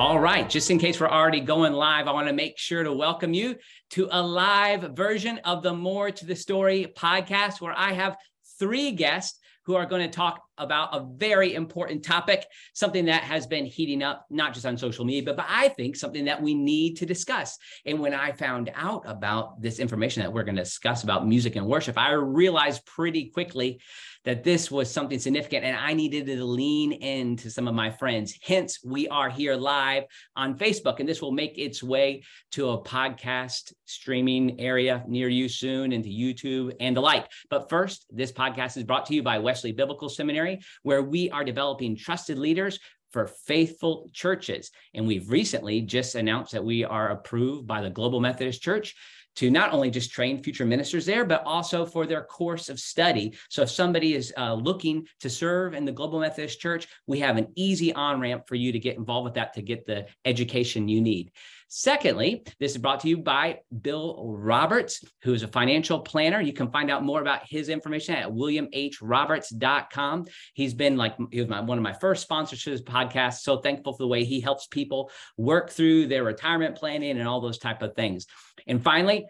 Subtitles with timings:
[0.00, 2.90] All right, just in case we're already going live, I want to make sure to
[2.90, 3.56] welcome you
[3.90, 8.16] to a live version of the More to the Story podcast where I have
[8.58, 13.46] three guests who are going to talk about a very important topic, something that has
[13.46, 16.54] been heating up, not just on social media, but, but I think something that we
[16.54, 17.58] need to discuss.
[17.84, 21.56] And when I found out about this information that we're going to discuss about music
[21.56, 23.80] and worship, I realized pretty quickly
[24.24, 28.38] that this was something significant and I needed to lean into some of my friends.
[28.42, 30.04] Hence, we are here live
[30.36, 35.48] on Facebook, and this will make its way to a podcast streaming area near you
[35.48, 37.30] soon into YouTube and the like.
[37.48, 41.44] But first, this podcast is brought to you by Wesley Biblical Seminary, where we are
[41.44, 42.78] developing trusted leaders
[43.10, 44.70] for faithful churches.
[44.94, 48.94] And we've recently just announced that we are approved by the Global Methodist Church
[49.40, 53.32] to not only just train future ministers there, but also for their course of study.
[53.48, 57.38] So if somebody is uh, looking to serve in the Global Methodist Church, we have
[57.38, 60.88] an easy on ramp for you to get involved with that to get the education
[60.88, 61.32] you need.
[61.72, 66.40] Secondly, this is brought to you by Bill Roberts, who is a financial planner.
[66.40, 70.26] You can find out more about his information at williamhroberts.com.
[70.54, 73.42] He's been like, he was my, one of my first sponsors to this podcast.
[73.42, 77.40] So thankful for the way he helps people work through their retirement planning and all
[77.40, 78.26] those type of things.
[78.66, 79.26] And finally,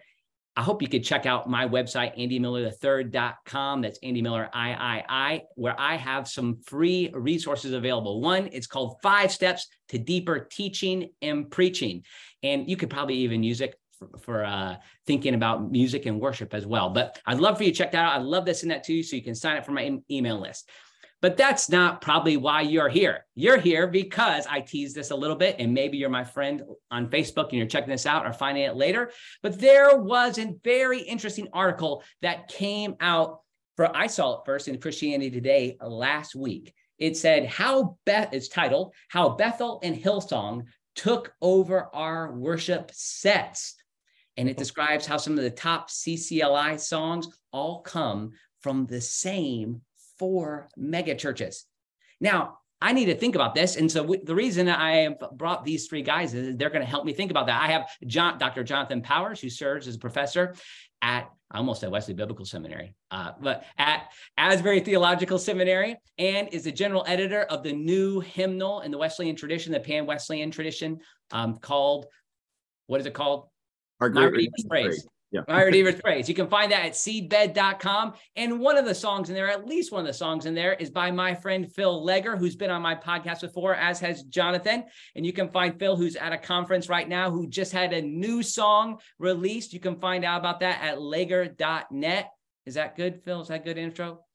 [0.57, 3.81] I hope you could check out my website, andymiller3rd.com.
[3.81, 8.19] That's Andy Miller III, where I have some free resources available.
[8.19, 12.03] One, it's called Five Steps to Deeper Teaching and Preaching.
[12.43, 14.75] And you could probably even use it for, for uh,
[15.07, 16.89] thinking about music and worship as well.
[16.89, 18.19] But I'd love for you to check that out.
[18.19, 20.39] I'd love to send that to you so you can sign up for my email
[20.39, 20.69] list.
[21.21, 23.25] But that's not probably why you're here.
[23.35, 27.09] You're here because I teased this a little bit, and maybe you're my friend on
[27.09, 29.11] Facebook and you're checking this out or finding it later.
[29.43, 33.41] But there was a very interesting article that came out
[33.77, 36.73] for I saw it first in Christianity Today last week.
[36.97, 43.75] It said how Beth it's titled How Bethel and Hillsong Took Over Our Worship Sets.
[44.37, 48.31] And it describes how some of the top CCLI songs all come
[48.61, 49.81] from the same
[50.21, 51.65] four mega churches.
[52.19, 53.75] Now, I need to think about this.
[53.75, 56.87] And so w- the reason I have brought these three guys is they're going to
[56.87, 57.59] help me think about that.
[57.59, 58.63] I have John, Dr.
[58.63, 60.53] Jonathan Powers, who serves as a professor
[61.01, 66.63] at I almost at Wesley Biblical Seminary, uh, but at Asbury Theological Seminary, and is
[66.63, 71.01] the general editor of the new hymnal in the Wesleyan tradition, the Pan Wesleyan tradition,
[71.31, 72.05] um, called
[72.87, 73.47] what is it called?
[73.99, 75.05] Our great praise.
[75.31, 75.41] Yeah.
[75.47, 76.27] My Redeemer's Praise.
[76.27, 78.13] You can find that at seedbed.com.
[78.35, 80.73] And one of the songs in there, at least one of the songs in there,
[80.73, 84.83] is by my friend Phil Laeger, who's been on my podcast before, as has Jonathan.
[85.15, 88.01] And you can find Phil, who's at a conference right now, who just had a
[88.01, 89.71] new song released.
[89.71, 92.29] You can find out about that at laeger.net.
[92.65, 93.41] Is that good, Phil?
[93.41, 94.25] Is that good intro?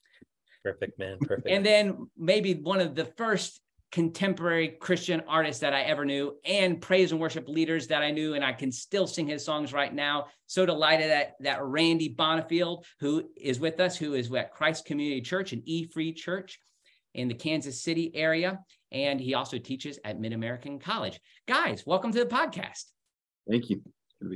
[0.64, 1.18] Perfect, man.
[1.20, 1.48] Perfect.
[1.48, 3.60] And then maybe one of the first
[3.92, 8.34] contemporary Christian artists that I ever knew and praise and worship leaders that I knew.
[8.34, 10.26] And I can still sing his songs right now.
[10.46, 15.20] So delighted that, that Randy Bonifield, who is with us, who is at Christ Community
[15.20, 16.58] Church and E Free Church
[17.14, 18.60] in the Kansas City area.
[18.92, 21.18] And he also teaches at Mid American College.
[21.48, 22.84] Guys, welcome to the podcast.
[23.48, 23.82] Thank you.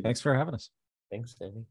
[0.02, 0.70] Thanks for having us.
[1.10, 1.64] Thanks, Danny.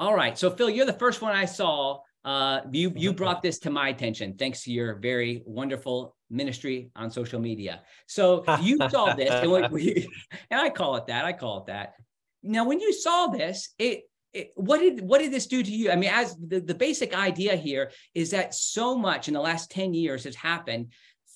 [0.00, 0.38] All right.
[0.38, 3.88] So, Phil, you're the first one I saw uh, you you brought this to my
[3.88, 7.82] attention thanks to your very wonderful ministry on social media.
[8.06, 10.08] So you saw this, and, we,
[10.50, 11.24] and I call it that.
[11.24, 11.94] I call it that.
[12.42, 14.02] Now, when you saw this, it,
[14.32, 15.90] it what did what did this do to you?
[15.90, 19.70] I mean, as the, the basic idea here is that so much in the last
[19.70, 20.92] 10 years has happened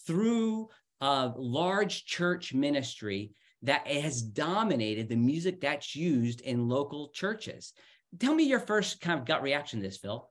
[0.06, 0.68] through
[1.00, 3.32] a large church ministry
[3.62, 7.72] that has dominated the music that's used in local churches.
[8.18, 10.28] Tell me your first kind of gut reaction to this, Phil.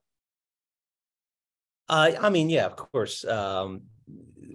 [1.92, 3.26] Uh, I mean, yeah, of course.
[3.26, 3.82] Um,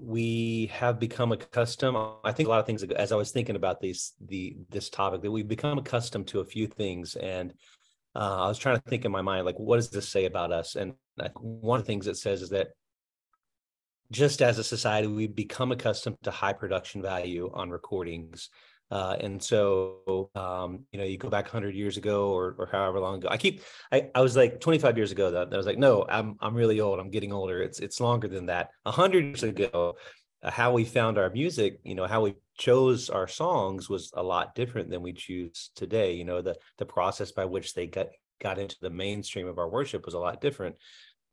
[0.02, 1.96] we have become accustomed.
[2.24, 2.82] I think a lot of things.
[2.82, 6.44] As I was thinking about these, the this topic, that we've become accustomed to a
[6.44, 7.52] few things, and
[8.14, 10.50] uh, I was trying to think in my mind, like, what does this say about
[10.50, 10.76] us?
[10.76, 12.68] And like, one of the things it says is that
[14.10, 18.48] just as a society, we've become accustomed to high production value on recordings.
[18.90, 23.00] Uh, and so, um, you know, you go back 100 years ago or, or however
[23.00, 23.28] long ago.
[23.30, 26.36] I keep, I, I was like 25 years ago that I was like, no, I'm
[26.40, 27.00] I'm really old.
[27.00, 27.60] I'm getting older.
[27.62, 28.70] It's it's longer than that.
[28.84, 29.96] 100 years ago,
[30.42, 34.22] uh, how we found our music, you know, how we chose our songs was a
[34.22, 36.14] lot different than we choose today.
[36.14, 38.08] You know, the the process by which they got
[38.40, 40.76] got into the mainstream of our worship was a lot different.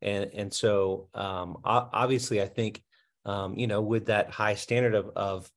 [0.01, 2.81] And and so, um, obviously, I think,
[3.25, 5.51] um, you know, with that high standard of of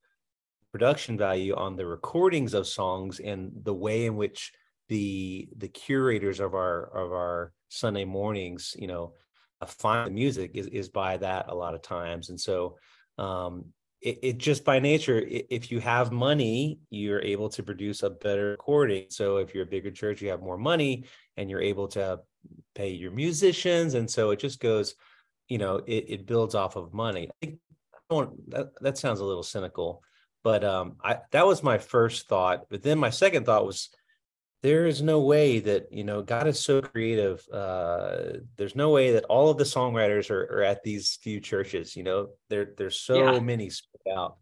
[0.77, 4.53] production value on the recordings of songs and the way in which
[4.91, 9.15] the the curators of our of our Sunday mornings, you know,
[9.67, 12.29] find the music is is by that a lot of times.
[12.29, 12.77] And so
[13.17, 13.53] um,
[14.03, 15.19] it, it, just by nature,
[15.59, 19.07] if you have money, you're able to produce a better recording.
[19.09, 21.05] So if you're a bigger church, you have more money
[21.39, 22.21] and you're able to
[22.75, 23.95] pay your musicians.
[23.95, 24.95] And so it just goes,
[25.49, 27.31] you know, it, it builds off of money.
[27.31, 27.59] I think
[28.49, 30.03] that, that sounds a little cynical,
[30.47, 32.67] but um, I, that was my first thought.
[32.71, 33.91] But then my second thought was,
[34.63, 39.13] there is no way that you know god is so creative uh there's no way
[39.13, 42.99] that all of the songwriters are, are at these few churches you know there there's
[42.99, 43.39] so yeah.
[43.39, 44.39] many spread out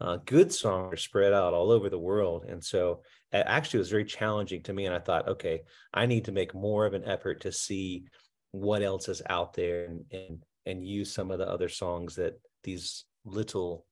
[0.00, 3.90] uh, good songs are spread out all over the world and so it actually was
[3.90, 5.60] very challenging to me and i thought okay
[5.92, 8.04] i need to make more of an effort to see
[8.52, 12.40] what else is out there and and, and use some of the other songs that
[12.64, 13.84] these little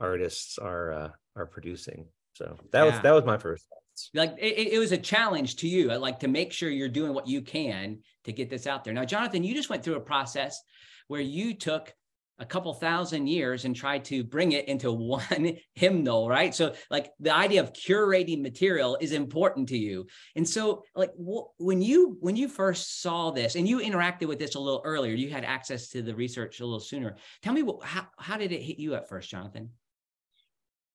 [0.00, 2.90] artists are uh, are producing so that yeah.
[2.90, 3.66] was that was my first
[4.14, 7.26] like it, it was a challenge to you, like to make sure you're doing what
[7.26, 8.94] you can to get this out there.
[8.94, 10.60] Now, Jonathan, you just went through a process
[11.08, 11.92] where you took
[12.40, 16.54] a couple thousand years and tried to bring it into one hymnal, right?
[16.54, 20.06] So, like the idea of curating material is important to you.
[20.36, 24.38] And so, like wh- when you when you first saw this and you interacted with
[24.38, 27.16] this a little earlier, you had access to the research a little sooner.
[27.42, 29.70] Tell me what, how how did it hit you at first, Jonathan?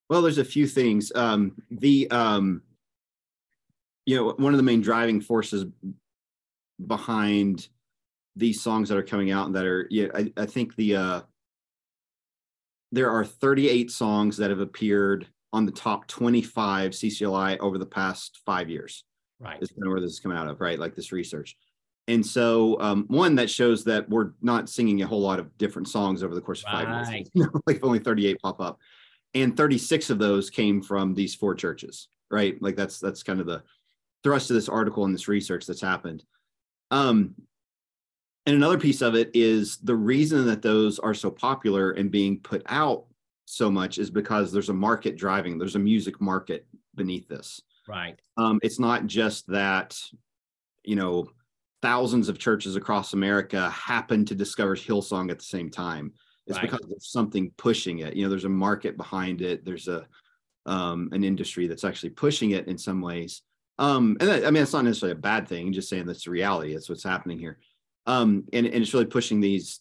[0.10, 1.12] Well, there's a few things.
[1.16, 2.62] Um, the um,
[4.06, 5.66] you know one of the main driving forces
[6.86, 7.68] behind
[8.36, 11.22] these songs that are coming out and that are yeah I, I think the uh
[12.92, 18.42] there are 38 songs that have appeared on the top 25 CCLI over the past
[18.46, 19.04] five years.
[19.40, 19.62] Right.
[19.62, 20.78] Is kind of where this is coming out of, right?
[20.78, 21.58] Like this research.
[22.08, 25.88] And so um, one that shows that we're not singing a whole lot of different
[25.88, 27.28] songs over the course of five right.
[27.34, 27.50] years.
[27.66, 28.80] like only 38 pop up.
[29.34, 32.62] And 36 of those came from these four churches, right?
[32.62, 33.64] Like that's that's kind of the
[34.24, 36.24] thrust of this article and this research that's happened.
[36.92, 37.36] Um,
[38.46, 42.40] and another piece of it is the reason that those are so popular and being
[42.40, 43.06] put out
[43.46, 46.66] so much is because there's a market driving, there's a music market
[46.96, 47.62] beneath this.
[47.88, 48.20] Right.
[48.38, 49.98] Um, it's not just that,
[50.84, 51.30] you know,
[51.82, 56.14] thousands of churches across America happen to discover Hillsong at the same time.
[56.48, 56.70] It's right.
[56.70, 58.16] because there's something pushing it.
[58.16, 59.64] You know, there's a market behind it.
[59.64, 60.06] There's a
[60.66, 63.42] um, an industry that's actually pushing it in some ways.
[63.80, 65.74] Um, and that, I mean, it's not necessarily a bad thing.
[65.74, 66.74] Just saying that's the reality.
[66.74, 67.60] That's what's happening here.
[68.06, 69.80] Um, and, and it's really pushing these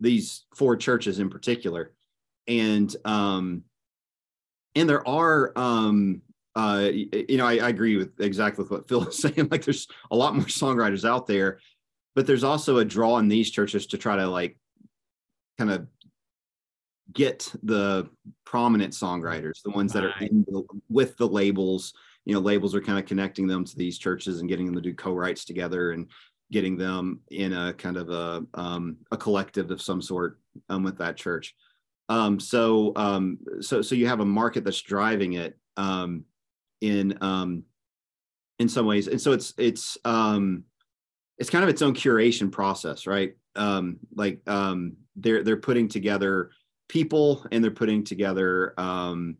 [0.00, 1.92] these four churches in particular.
[2.46, 3.64] And um,
[4.74, 6.22] and there are um,
[6.56, 9.48] uh, you know, I, I agree with exactly what Phil is saying.
[9.50, 11.60] Like, there's a lot more songwriters out there,
[12.14, 14.56] but there's also a draw in these churches to try to like
[15.60, 15.86] kind of
[17.12, 18.08] get the
[18.44, 21.92] prominent songwriters, the ones that are in the, with the labels
[22.24, 24.80] you know labels are kind of connecting them to these churches and getting them to
[24.80, 26.06] do co-writes together and
[26.52, 30.98] getting them in a kind of a um, a collective of some sort um, with
[30.98, 31.54] that church.
[32.08, 36.24] Um, so um, so so you have a market that's driving it um,
[36.80, 37.64] in um,
[38.58, 40.64] in some ways, and so it's it's um,
[41.38, 43.34] it's kind of its own curation process, right?
[43.56, 46.50] Um, like um, they're they're putting together
[46.88, 49.36] people and they're putting together um,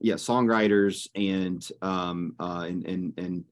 [0.00, 3.44] yeah songwriters and um uh and and and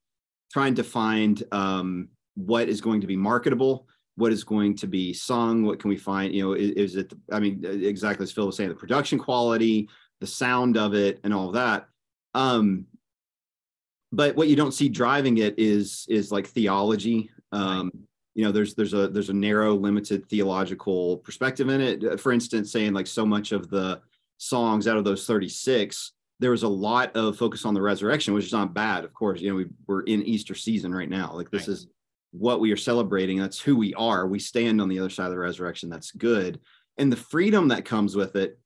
[0.53, 5.13] trying to find um what is going to be marketable what is going to be
[5.13, 8.47] sung what can we find you know is, is it i mean exactly as phil
[8.47, 9.89] was saying the production quality
[10.21, 11.89] the sound of it and all of that.
[12.35, 12.87] Um
[14.13, 17.91] but what you don't see driving it is is like theology um
[18.37, 22.71] you know there's there's a there's a narrow limited theological perspective in it for instance
[22.71, 24.01] saying like so much of the
[24.37, 28.45] songs out of those 36 there was a lot of focus on the resurrection, which
[28.45, 29.05] is not bad.
[29.05, 31.33] Of course, you know, we, we're in Easter season right now.
[31.33, 31.69] Like this right.
[31.69, 31.87] is
[32.33, 33.39] what we are celebrating.
[33.39, 34.27] That's who we are.
[34.27, 35.89] We stand on the other side of the resurrection.
[35.89, 36.61] That's good.
[36.99, 38.59] And the freedom that comes with it,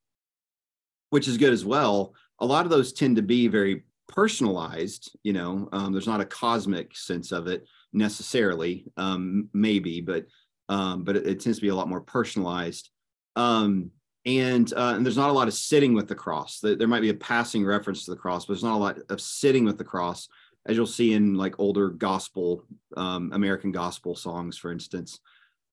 [1.10, 2.14] which is good as well.
[2.40, 5.16] A lot of those tend to be very personalized.
[5.22, 10.26] You know, um, there's not a cosmic sense of it necessarily, um, maybe, but
[10.68, 12.90] um, but it, it, tends to be a lot more personalized.
[13.34, 13.90] Um,
[14.26, 16.60] and uh, and there's not a lot of sitting with the cross.
[16.60, 19.20] There might be a passing reference to the cross, but there's not a lot of
[19.20, 20.28] sitting with the cross,
[20.66, 22.64] as you'll see in like older gospel,
[22.96, 25.18] um, American gospel songs, for instance.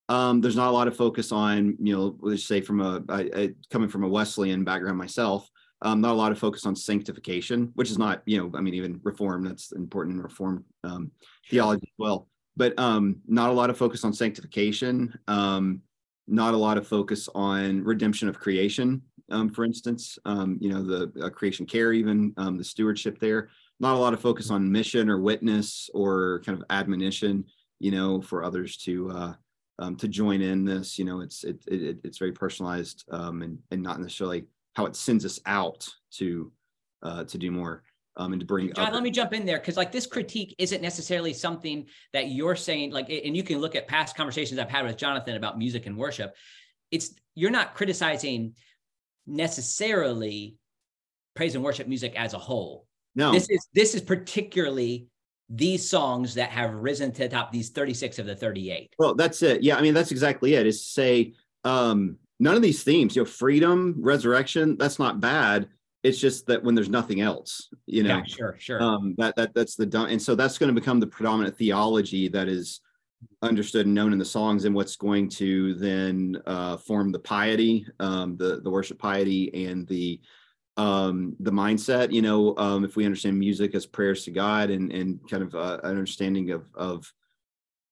[0.10, 3.90] Um, there's not a lot of focus on, you know, let's say from a coming
[3.90, 5.50] from a Wesleyan background myself,
[5.82, 8.74] um, not a lot of focus on sanctification, which is not, you know, I mean,
[8.74, 11.12] even reform that's important in reform um,
[11.50, 12.28] theology as well.
[12.56, 15.18] But um, not a lot of focus on sanctification.
[15.28, 15.82] Um,
[16.28, 20.84] not a lot of focus on redemption of creation, um, for instance, um, you know,
[20.84, 23.50] the uh, creation care, even um, the stewardship there.
[23.80, 27.46] Not a lot of focus on mission or witness or kind of admonition,
[27.80, 29.34] you know, for others to uh,
[29.80, 30.98] um, to join in this.
[30.98, 34.46] You know, it's it, it it's very personalized um, and and not necessarily
[34.78, 36.52] how it sends us out to
[37.02, 37.82] uh, to do more
[38.16, 38.72] um, and to bring.
[38.74, 42.56] John, let me jump in there because like this critique isn't necessarily something that you're
[42.56, 42.92] saying.
[42.92, 45.98] Like, and you can look at past conversations I've had with Jonathan about music and
[45.98, 46.36] worship.
[46.92, 48.54] It's you're not criticizing
[49.26, 50.58] necessarily
[51.36, 52.86] praise and worship music as a whole.
[53.16, 55.08] No, this is this is particularly
[55.50, 57.52] these songs that have risen to the top.
[57.52, 58.94] These 36 of the 38.
[59.00, 59.64] Well, that's it.
[59.64, 60.68] Yeah, I mean that's exactly it.
[60.68, 65.70] Is to say um, none of these themes, you know, freedom, resurrection, that's not bad.
[66.04, 68.18] It's just that when there's nothing else you know?
[68.18, 68.82] Yeah, sure sure.
[68.82, 72.28] Um that that that's the done and so that's going to become the predominant theology
[72.30, 72.82] that is
[73.42, 77.86] understood and known in the songs and what's going to then uh form the piety
[78.00, 80.20] um the the worship piety and the
[80.78, 84.92] um the mindset you know um if we understand music as prayers to god and
[84.92, 87.12] and kind of uh, an understanding of of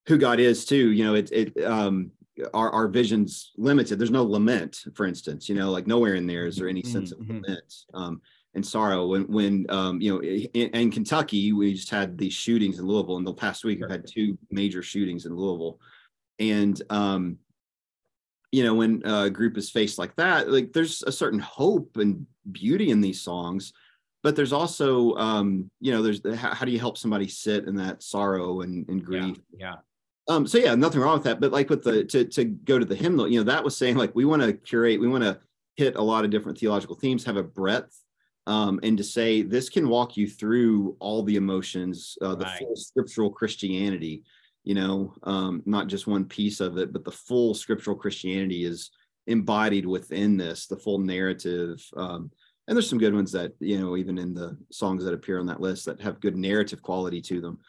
[0.08, 2.12] who god is too you know it it um
[2.54, 3.98] our, our vision's limited.
[3.98, 7.12] There's no lament, for instance, you know, like nowhere in there is there any sense
[7.12, 7.42] of mm-hmm.
[7.42, 8.22] lament um,
[8.54, 9.08] and sorrow.
[9.08, 13.18] When, when um, you know, in, in, Kentucky, we just had these shootings in Louisville.
[13.18, 15.80] In the past week, we've had two major shootings in Louisville.
[16.40, 17.38] And, um,
[18.52, 22.26] you know, when a group is faced like that, like there's a certain hope and
[22.52, 23.74] beauty in these songs.
[24.24, 27.76] But there's also, um, you know, there's how, how do you help somebody sit in
[27.76, 29.38] that sorrow and, and grief?
[29.52, 29.68] yeah.
[29.68, 29.76] yeah
[30.28, 31.40] um, so yeah, nothing wrong with that.
[31.40, 33.96] But like with the to to go to the hymnal, you know, that was saying
[33.96, 35.40] like we want to curate, we want to
[35.76, 38.00] hit a lot of different theological themes, have a breadth,
[38.48, 42.60] um, and to say this can walk you through all the emotions, uh, the right.
[42.60, 44.24] full scriptural Christianity.
[44.64, 48.90] You know, um, not just one piece of it, but the full scriptural Christianity is
[49.28, 51.84] embodied within this, the full narrative.
[51.96, 52.32] Um,
[52.68, 55.46] and there's some good ones that you know, even in the songs that appear on
[55.46, 57.60] that list that have good narrative quality to them.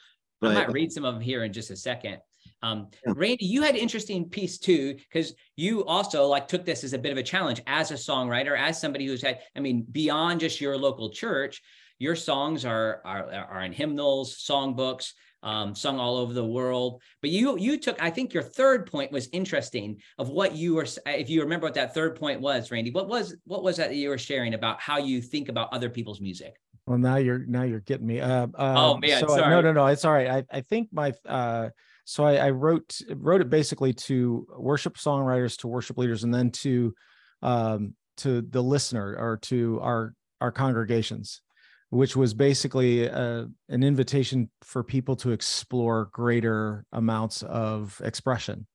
[0.41, 2.21] But, I might read some of them here in just a second.
[2.63, 3.13] Um, yeah.
[3.17, 6.99] Randy, you had an interesting piece too, because you also like took this as a
[6.99, 10.61] bit of a challenge as a songwriter, as somebody who's had, I mean, beyond just
[10.61, 11.63] your local church,
[11.99, 17.03] your songs are are, are in hymnals, songbooks, um, sung all over the world.
[17.21, 20.87] But you you took, I think your third point was interesting of what you were.
[21.07, 23.97] If you remember what that third point was, Randy, what was what was that, that
[23.97, 26.55] you were sharing about how you think about other people's music?
[26.87, 28.21] Well, now you're now you're getting me.
[28.21, 29.51] Uh, uh, oh man, so sorry.
[29.51, 30.29] No, no, no, it's all right.
[30.29, 31.71] I I think my uh
[32.07, 36.53] so I, I, wrote wrote it basically to worship songwriters, to worship leaders, and then
[36.53, 36.95] to
[37.43, 41.43] um, to the listener or to our our congregations,
[41.91, 48.69] which was basically a, uh, an invitation for people to explore greater amounts of expression.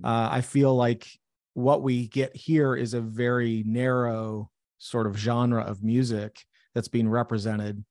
[0.00, 0.08] Mm.
[0.08, 1.08] Uh, I feel like
[1.54, 6.38] what we get here is a very narrow sort of genre of music
[6.72, 7.84] that's being represented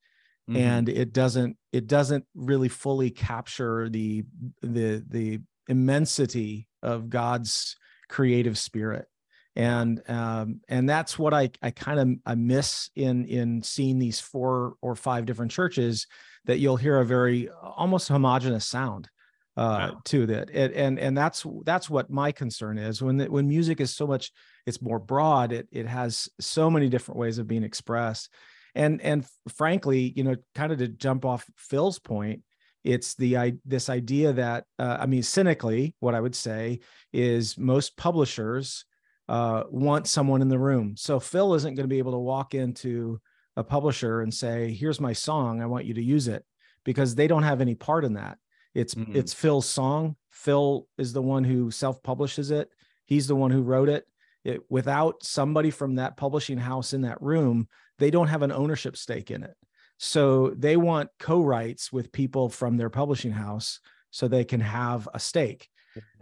[0.50, 0.58] mm-hmm.
[0.58, 4.24] and it doesn't it doesn't really fully capture the
[4.62, 7.76] the the immensity of God's
[8.10, 9.08] creative spirit
[9.56, 14.20] and um, and that's what I I kind of I miss in in seeing these
[14.20, 16.08] four or five different churches
[16.46, 19.10] that you'll hear a very almost homogenous sound
[19.56, 20.02] uh, wow.
[20.06, 23.80] to that it, and and that's that's what my concern is when the, when music
[23.80, 24.32] is so much
[24.66, 28.30] it's more broad it it has so many different ways of being expressed
[28.76, 29.26] and and
[29.56, 32.42] frankly you know kind of to jump off phil's point
[32.84, 36.80] it's the i this idea that uh, i mean cynically what i would say
[37.12, 38.86] is most publishers
[39.30, 40.96] uh, want someone in the room.
[40.98, 43.20] So phil isn't going to be able to walk into
[43.56, 46.44] a publisher and say here's my song i want you to use it
[46.84, 48.38] because they don't have any part in that.
[48.74, 49.16] It's mm-hmm.
[49.16, 50.16] it's phil's song.
[50.30, 52.70] Phil is the one who self-publishes it.
[53.06, 54.06] He's the one who wrote it.
[54.44, 57.70] It, without somebody from that publishing house in that room
[58.00, 59.56] they don't have an ownership stake in it.
[59.98, 63.80] So they want co-writes with people from their publishing house
[64.12, 65.70] so they can have a stake.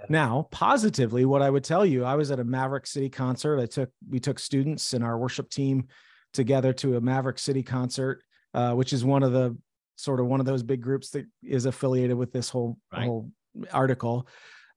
[0.10, 3.60] Now, positively, what I would tell you, I was at a Maverick City concert.
[3.60, 5.88] I took we took students and our worship team
[6.34, 8.22] together to a Maverick City concert,
[8.54, 9.56] uh, which is one of the
[9.96, 13.06] sort of one of those big groups that is affiliated with this whole right.
[13.06, 13.32] whole
[13.72, 14.28] article.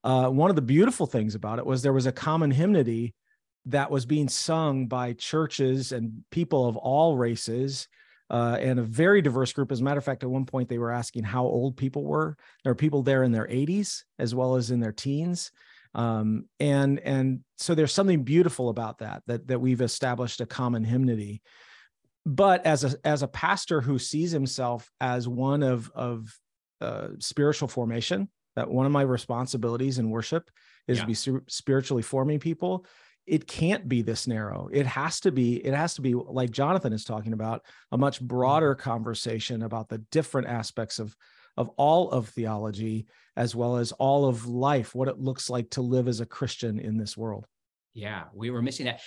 [0.03, 3.13] Uh, one of the beautiful things about it was there was a common hymnody
[3.67, 7.87] that was being sung by churches and people of all races
[8.29, 9.71] uh, and a very diverse group.
[9.71, 12.37] As a matter of fact, at one point they were asking how old people were.
[12.63, 15.51] There are people there in their 80s as well as in their teens.
[15.93, 20.83] Um, and and so there's something beautiful about that that that we've established a common
[20.83, 21.41] hymnody.
[22.25, 26.37] But as a as a pastor who sees himself as one of of
[26.81, 30.49] uh, spiritual formation, that one of my responsibilities in worship
[30.87, 31.05] is yeah.
[31.05, 32.85] to be spiritually forming people
[33.27, 36.93] it can't be this narrow it has to be it has to be like jonathan
[36.93, 38.27] is talking about a much mm-hmm.
[38.27, 41.15] broader conversation about the different aspects of
[41.57, 43.05] of all of theology
[43.37, 46.79] as well as all of life what it looks like to live as a christian
[46.79, 47.47] in this world
[47.95, 48.99] Yeah, we were missing that.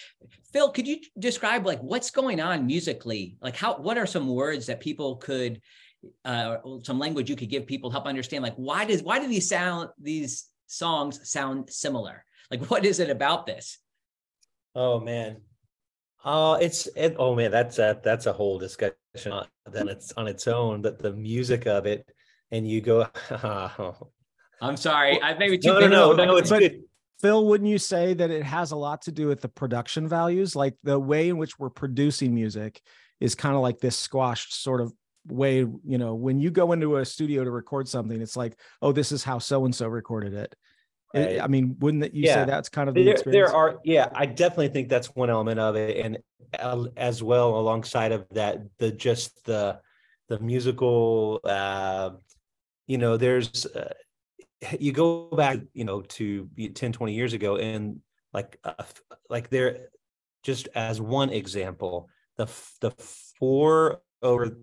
[0.51, 3.37] Phil, could you describe like what's going on musically?
[3.43, 5.61] Like how what are some words that people could
[6.25, 9.49] uh some language you could give people help understand like why does why do these
[9.49, 12.25] sound these songs sound similar?
[12.51, 13.79] Like what is it about this?
[14.79, 15.39] Oh man.
[16.25, 18.95] Uh it's it, oh man, that's that that's a whole discussion
[19.67, 22.09] then it's on its own that the music of it
[22.53, 23.97] and you go oh.
[24.61, 25.21] I'm sorry.
[25.21, 26.83] I maybe too no, no, no, no, it's good.
[27.21, 30.55] Phil, wouldn't you say that it has a lot to do with the production values?
[30.55, 32.81] Like the way in which we're producing music
[33.21, 34.93] is kind of like this squashed sort of
[35.27, 38.93] way, you know, when you go into a studio to record something, it's like, oh,
[38.93, 40.55] this is how so and so recorded it.
[41.15, 41.41] Right.
[41.41, 42.35] I mean, wouldn't that you yeah.
[42.35, 43.51] say that's kind of the there, experience?
[43.51, 46.19] There are, yeah, I definitely think that's one element of it, and
[46.97, 49.81] as well alongside of that, the just the
[50.29, 52.11] the musical, uh,
[52.87, 53.93] you know, there's uh,
[54.79, 58.01] you go back you know to 10 20 years ago and
[58.33, 58.75] like uh,
[59.31, 59.89] like there
[60.43, 62.47] just as one example the
[62.81, 62.91] the
[63.39, 64.57] four over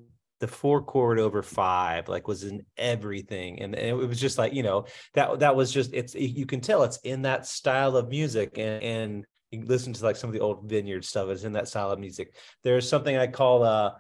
[0.46, 4.64] the four chord over five like was in everything and, it was just like you
[4.64, 8.58] know that that was just it's you can tell it's in that style of music
[8.58, 11.68] and, and you listen to like some of the old vineyard stuff it's in that
[11.68, 13.92] style of music there's something i call uh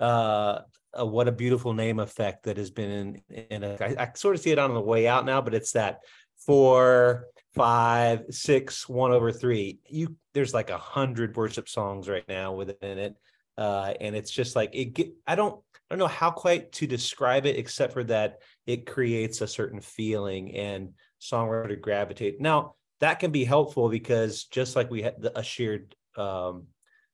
[0.00, 0.60] uh
[0.94, 4.34] a what a beautiful name effect that has been in in a, I, I sort
[4.34, 6.00] of see it on the way out now, but it's that
[6.46, 9.78] four, five, six, one over three.
[9.88, 13.14] You there's like a hundred worship songs right now within it.
[13.58, 16.86] Uh, and it's just like it get, I don't I don't know how quite to
[16.86, 22.40] describe it except for that it creates a certain feeling and songwriter gravitate.
[22.40, 26.66] Now that can be helpful because just like we had a shared um,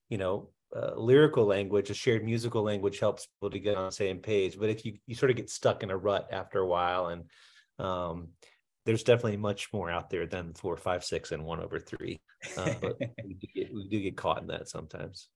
[0.09, 3.93] you know uh, lyrical language, a shared musical language helps people to get on the
[3.93, 4.59] same page.
[4.59, 7.25] But if you you sort of get stuck in a rut after a while, and
[7.79, 8.29] um,
[8.85, 12.21] there's definitely much more out there than four, five, six, and one over three.
[12.57, 15.29] Uh, but we do, get, we do get caught in that sometimes.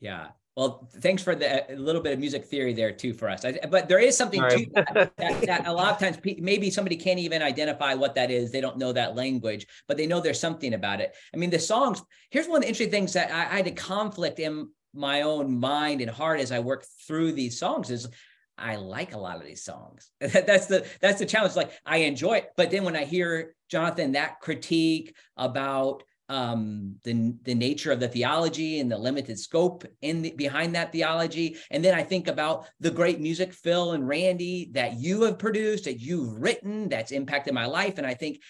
[0.00, 0.28] Yeah.
[0.56, 3.44] Well, thanks for the a little bit of music theory there too for us.
[3.44, 4.66] I, but there is something right.
[4.66, 8.30] to that, that, that, a lot of times maybe somebody can't even identify what that
[8.30, 8.52] is.
[8.52, 11.12] They don't know that language, but they know there's something about it.
[11.34, 12.00] I mean, the songs.
[12.30, 15.58] Here's one of the interesting things that I, I had a conflict in my own
[15.58, 18.08] mind and heart as I work through these songs is
[18.56, 20.10] I like a lot of these songs.
[20.20, 21.56] that's the that's the challenge.
[21.56, 27.34] Like I enjoy it, but then when I hear Jonathan that critique about um, the,
[27.42, 31.56] the nature of the theology and the limited scope in the, behind that theology.
[31.70, 35.84] And then I think about the great music, Phil and Randy, that you have produced,
[35.84, 37.98] that you've written, that's impacted my life.
[37.98, 38.40] And I think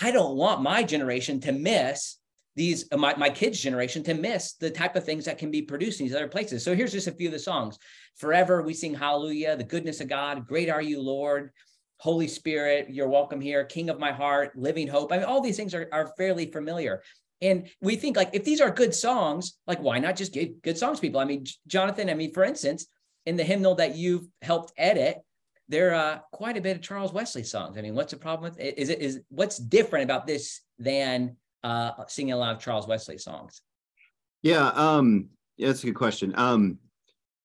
[0.00, 2.16] I don't want my generation to miss
[2.54, 5.62] these, uh, my, my kids' generation to miss the type of things that can be
[5.62, 6.64] produced in these other places.
[6.64, 7.78] So here's just a few of the songs.
[8.16, 11.50] Forever we sing hallelujah, the goodness of God, great are you, Lord.
[11.98, 15.12] Holy Spirit, you're welcome here, King of my heart, living hope.
[15.12, 17.02] I mean, all these things are, are fairly familiar.
[17.42, 20.78] And we think like if these are good songs, like why not just give good
[20.78, 21.20] songs people?
[21.20, 22.86] I mean, Jonathan, I mean, for instance,
[23.24, 25.18] in the hymnal that you've helped edit,
[25.68, 27.76] there are quite a bit of Charles Wesley songs.
[27.76, 28.78] I mean, what's the problem with it?
[28.78, 33.18] Is it is what's different about this than uh, singing a lot of Charles Wesley
[33.18, 33.62] songs?
[34.42, 36.32] Yeah, um, yeah, that's a good question.
[36.36, 36.78] Um,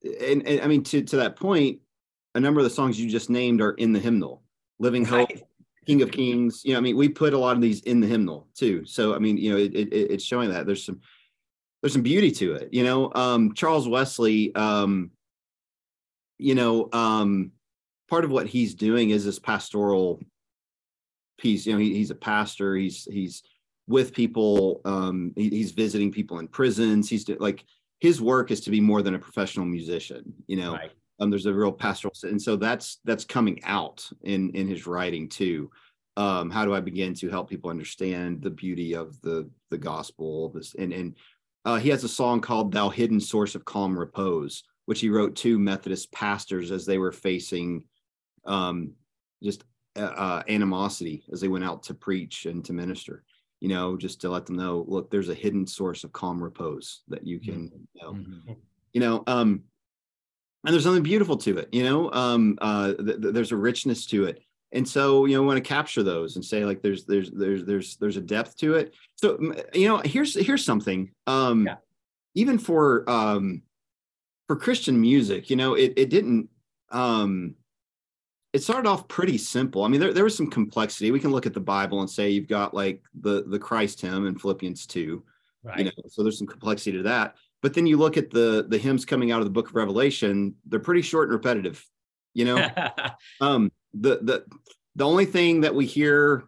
[0.03, 1.79] and, and I mean, to to that point,
[2.35, 4.43] a number of the songs you just named are in the hymnal.
[4.79, 5.43] Living Hope, right.
[5.85, 6.61] King of Kings.
[6.63, 8.85] You know, I mean, we put a lot of these in the hymnal too.
[8.85, 11.01] So I mean, you know, it, it, it's showing that there's some
[11.81, 12.69] there's some beauty to it.
[12.71, 14.53] You know, um, Charles Wesley.
[14.55, 15.11] Um,
[16.37, 17.51] you know, um,
[18.09, 20.19] part of what he's doing is this pastoral
[21.37, 21.67] piece.
[21.67, 22.75] You know, he, he's a pastor.
[22.75, 23.43] He's he's
[23.87, 24.81] with people.
[24.85, 27.07] Um, he, he's visiting people in prisons.
[27.09, 27.65] He's like
[27.99, 30.33] his work is to be more than a professional musician.
[30.47, 30.73] You know.
[30.73, 30.91] Right
[31.21, 35.29] um, there's a real pastoral, and so that's that's coming out in in his writing
[35.29, 35.69] too.
[36.17, 40.49] Um, how do I begin to help people understand the beauty of the the gospel?
[40.49, 41.15] This and and
[41.63, 45.35] uh, he has a song called "Thou Hidden Source of Calm Repose," which he wrote
[45.37, 47.83] to Methodist pastors as they were facing
[48.45, 48.93] um,
[49.43, 49.63] just
[49.95, 53.23] uh, uh, animosity as they went out to preach and to minister.
[53.59, 57.01] You know, just to let them know, look, there's a hidden source of calm repose
[57.09, 57.77] that you can, mm-hmm.
[57.93, 58.53] you know, mm-hmm.
[58.93, 59.63] you know um,
[60.65, 62.11] and there's something beautiful to it you know?
[62.11, 64.41] Um, uh, th- th- there's a richness to it.
[64.73, 67.65] And so you know we want to capture those and say like there's there's there's
[67.65, 68.93] there's there's a depth to it.
[69.15, 69.37] So
[69.73, 71.75] you know here's here's something um yeah.
[72.35, 73.63] even for um
[74.47, 76.49] for christian music you know it it didn't
[76.91, 77.55] um
[78.53, 79.83] it started off pretty simple.
[79.83, 81.11] I mean there, there was some complexity.
[81.11, 84.25] We can look at the bible and say you've got like the the christ hymn
[84.25, 85.23] in philippians 2
[85.63, 85.79] right.
[85.79, 85.91] you know?
[86.07, 89.31] So there's some complexity to that but then you look at the the hymns coming
[89.31, 91.85] out of the book of Revelation, they're pretty short and repetitive.
[92.33, 92.69] You know,
[93.41, 94.45] um, the the
[94.95, 96.43] the only thing that we hear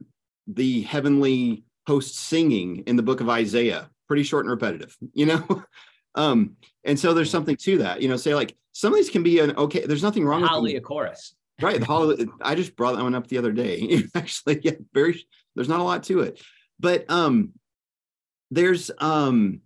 [0.48, 5.64] the heavenly host singing in the book of Isaiah, pretty short and repetitive, you know?
[6.16, 9.24] um, and so there's something to that, you know, say like some of these can
[9.24, 11.36] be an okay, there's nothing wrong Hallelujah with chorus.
[11.62, 11.80] Right.
[11.80, 14.04] The holiday, I just brought that one up the other day.
[14.16, 15.24] Actually, yeah, very
[15.56, 16.42] there's not a lot to it.
[16.80, 17.52] But um
[18.52, 19.62] there's um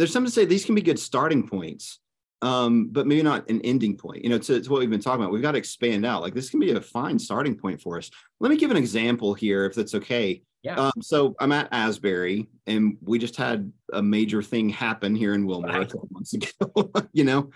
[0.00, 2.00] there's something to say these can be good starting points
[2.42, 4.24] um, but maybe not an ending point.
[4.24, 6.22] You know, to, to, what we've been talking about, we've got to expand out.
[6.22, 8.10] Like this can be a fine starting point for us.
[8.40, 10.42] Let me give an example here, if that's okay.
[10.62, 10.76] Yeah.
[10.76, 15.46] Um, so I'm at Asbury, and we just had a major thing happen here in
[15.46, 15.82] Wilmore right.
[15.82, 16.90] a couple months ago.
[17.12, 17.50] you know,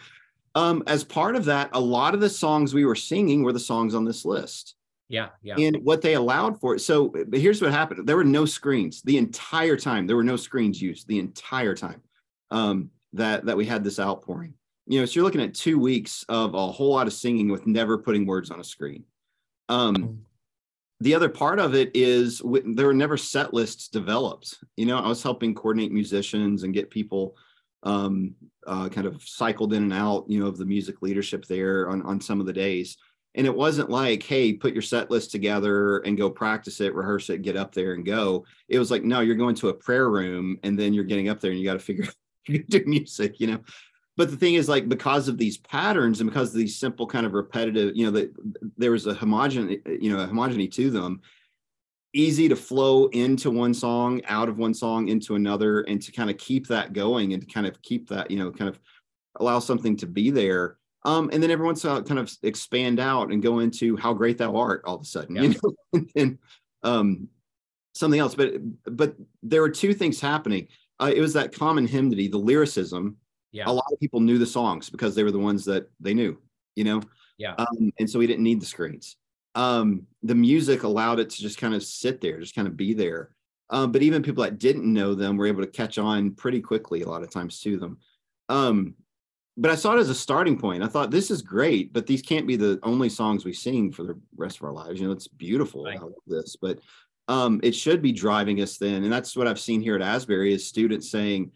[0.54, 3.60] um, as part of that, a lot of the songs we were singing were the
[3.60, 4.74] songs on this list.
[5.08, 5.56] Yeah, yeah.
[5.58, 6.80] And what they allowed for it.
[6.80, 10.06] So here's what happened: there were no screens the entire time.
[10.06, 12.00] There were no screens used the entire time
[12.54, 14.54] um, that that we had this outpouring
[14.86, 17.66] you know, so you're looking at two weeks of a whole lot of singing with
[17.66, 19.04] never putting words on a screen.
[19.68, 20.16] Um, mm.
[21.00, 24.58] the other part of it is w- there were never set lists developed.
[24.76, 27.34] You know, I was helping coordinate musicians and get people
[27.82, 28.34] um,
[28.66, 32.02] uh, kind of cycled in and out, you know, of the music leadership there on,
[32.02, 32.98] on some of the days.
[33.36, 37.30] And it wasn't like, hey, put your set list together and go practice it, rehearse
[37.30, 38.44] it, get up there and go.
[38.68, 41.40] It was like, no, you're going to a prayer room and then you're getting up
[41.40, 42.06] there and you got to figure
[42.48, 43.60] you do music, you know?
[44.16, 47.26] But the thing is like because of these patterns and because of these simple kind
[47.26, 48.32] of repetitive you know that
[48.76, 51.20] there was a homogeneity you know a homogeneity to them
[52.12, 56.30] easy to flow into one song out of one song into another and to kind
[56.30, 58.78] of keep that going and to kind of keep that you know kind of
[59.40, 60.78] allow something to be there.
[61.04, 63.96] Um, and then every once in a while kind of expand out and go into
[63.96, 65.42] how great thou art all of a sudden yeah.
[65.42, 65.74] you know?
[65.92, 66.38] And, and
[66.82, 67.28] um,
[67.94, 68.34] something else.
[68.34, 68.54] But
[68.84, 70.68] but there were two things happening
[71.00, 73.16] uh, it was that common hymnody the lyricism
[73.54, 73.64] yeah.
[73.66, 76.36] a lot of people knew the songs because they were the ones that they knew,
[76.74, 77.00] you know?
[77.38, 77.54] Yeah.
[77.56, 79.16] Um, and so we didn't need the screens.
[79.54, 82.92] Um, the music allowed it to just kind of sit there, just kind of be
[82.92, 83.30] there.
[83.70, 87.02] Um, but even people that didn't know them were able to catch on pretty quickly
[87.02, 87.98] a lot of times to them.
[88.48, 88.94] Um,
[89.56, 90.82] but I saw it as a starting point.
[90.82, 94.02] I thought this is great, but these can't be the only songs we sing for
[94.02, 95.00] the rest of our lives.
[95.00, 95.84] You know, it's beautiful.
[95.84, 95.96] Right.
[95.96, 96.80] I love this, but
[97.28, 99.04] um, it should be driving us then.
[99.04, 101.50] And that's what I've seen here at Asbury is students saying,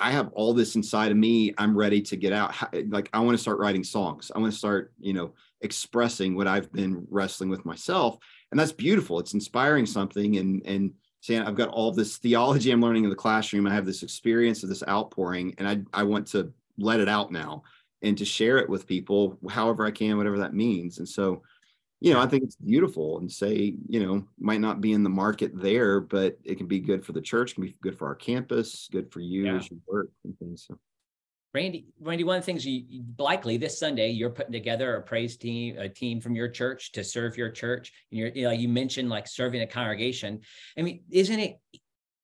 [0.00, 1.54] I have all this inside of me.
[1.56, 2.54] I'm ready to get out.
[2.88, 4.32] Like I want to start writing songs.
[4.34, 8.18] I want to start, you know, expressing what I've been wrestling with myself.
[8.50, 9.20] And that's beautiful.
[9.20, 13.16] It's inspiring something and and saying I've got all this theology I'm learning in the
[13.16, 13.66] classroom.
[13.66, 17.30] I have this experience of this outpouring and I I want to let it out
[17.30, 17.62] now
[18.02, 20.98] and to share it with people however I can, whatever that means.
[20.98, 21.42] And so
[22.00, 25.10] you know, I think it's beautiful and say, you know, might not be in the
[25.10, 28.14] market there, but it can be good for the church, can be good for our
[28.14, 29.56] campus, good for you yeah.
[29.56, 30.66] as you work and things.
[30.68, 30.78] So.
[31.54, 35.36] Randy, Randy, one of the things you likely this Sunday you're putting together a praise
[35.36, 38.68] team, a team from your church to serve your church, and you're, you know, you
[38.68, 40.40] mentioned like serving a congregation.
[40.76, 41.60] I mean, isn't it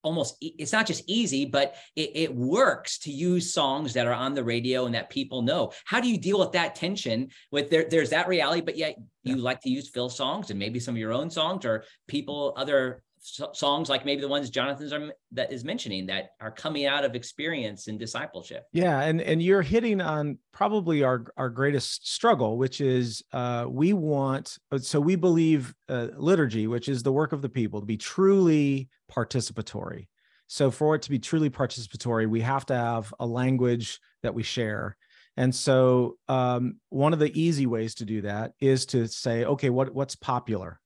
[0.02, 4.34] almost it's not just easy but it, it, works to use songs that are on
[4.34, 7.86] the radio and that people know how do you deal with that tension with there,
[7.90, 9.42] there's that reality but yet you yeah.
[9.42, 13.02] like to use phil songs and maybe some of your own songs or people other
[13.20, 17.14] songs like maybe the ones Jonathan's are, that is mentioning that are coming out of
[17.14, 18.64] experience and discipleship.
[18.72, 23.92] Yeah, and and you're hitting on probably our our greatest struggle, which is uh, we
[23.92, 27.96] want so we believe uh, liturgy, which is the work of the people, to be
[27.96, 30.06] truly participatory.
[30.46, 34.42] So for it to be truly participatory, we have to have a language that we
[34.42, 34.96] share.
[35.36, 39.70] And so um, one of the easy ways to do that is to say, okay,
[39.70, 40.80] what what's popular?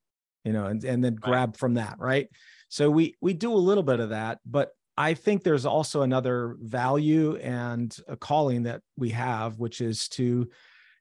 [0.45, 2.29] You know, and, and then grab from that, right?
[2.69, 6.57] So we we do a little bit of that, but I think there's also another
[6.61, 10.49] value and a calling that we have, which is to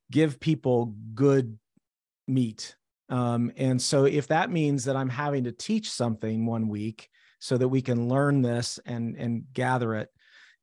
[0.09, 1.57] give people good
[2.27, 2.75] meat.
[3.09, 7.57] Um, and so if that means that I'm having to teach something one week so
[7.57, 10.09] that we can learn this and and gather it,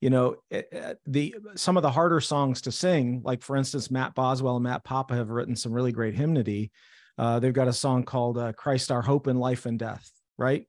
[0.00, 3.90] you know, eh, eh, the some of the harder songs to sing, like for instance,
[3.90, 6.72] Matt Boswell and Matt Papa have written some really great hymnody
[7.20, 10.66] uh, they've got a song called uh, Christ Our Hope in Life and Death, right?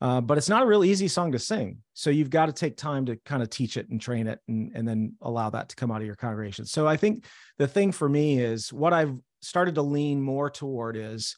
[0.00, 1.76] Uh, but it's not a real easy song to sing.
[1.92, 4.72] So you've got to take time to kind of teach it and train it and,
[4.74, 6.64] and then allow that to come out of your congregation.
[6.64, 7.26] So I think
[7.58, 11.36] the thing for me is what I've started to lean more toward is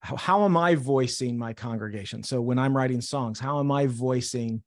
[0.00, 2.22] how, how am I voicing my congregation?
[2.22, 4.62] So when I'm writing songs, how am I voicing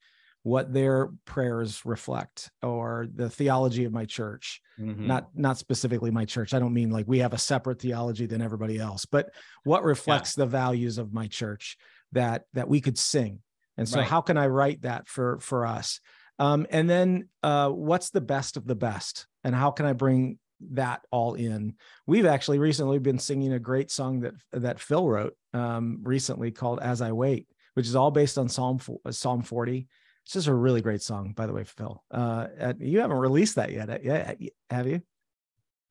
[0.45, 5.07] what their prayers reflect or the theology of my church mm-hmm.
[5.07, 8.43] not not specifically my church i don't mean like we have a separate theology than
[8.43, 9.31] everybody else but
[9.63, 10.43] what reflects yeah.
[10.43, 11.77] the values of my church
[12.11, 13.39] that that we could sing
[13.75, 14.07] and so right.
[14.07, 15.99] how can i write that for for us
[16.37, 20.37] um, and then uh, what's the best of the best and how can i bring
[20.73, 21.73] that all in
[22.05, 26.79] we've actually recently been singing a great song that that phil wrote um, recently called
[26.81, 28.79] as i wait which is all based on Psalm
[29.11, 29.87] Psalm 40.
[30.25, 32.03] It's just a really great song, by the way, Phil.
[32.09, 32.47] Uh,
[32.79, 34.33] you haven't released that yet, yeah?
[34.71, 35.01] Have you?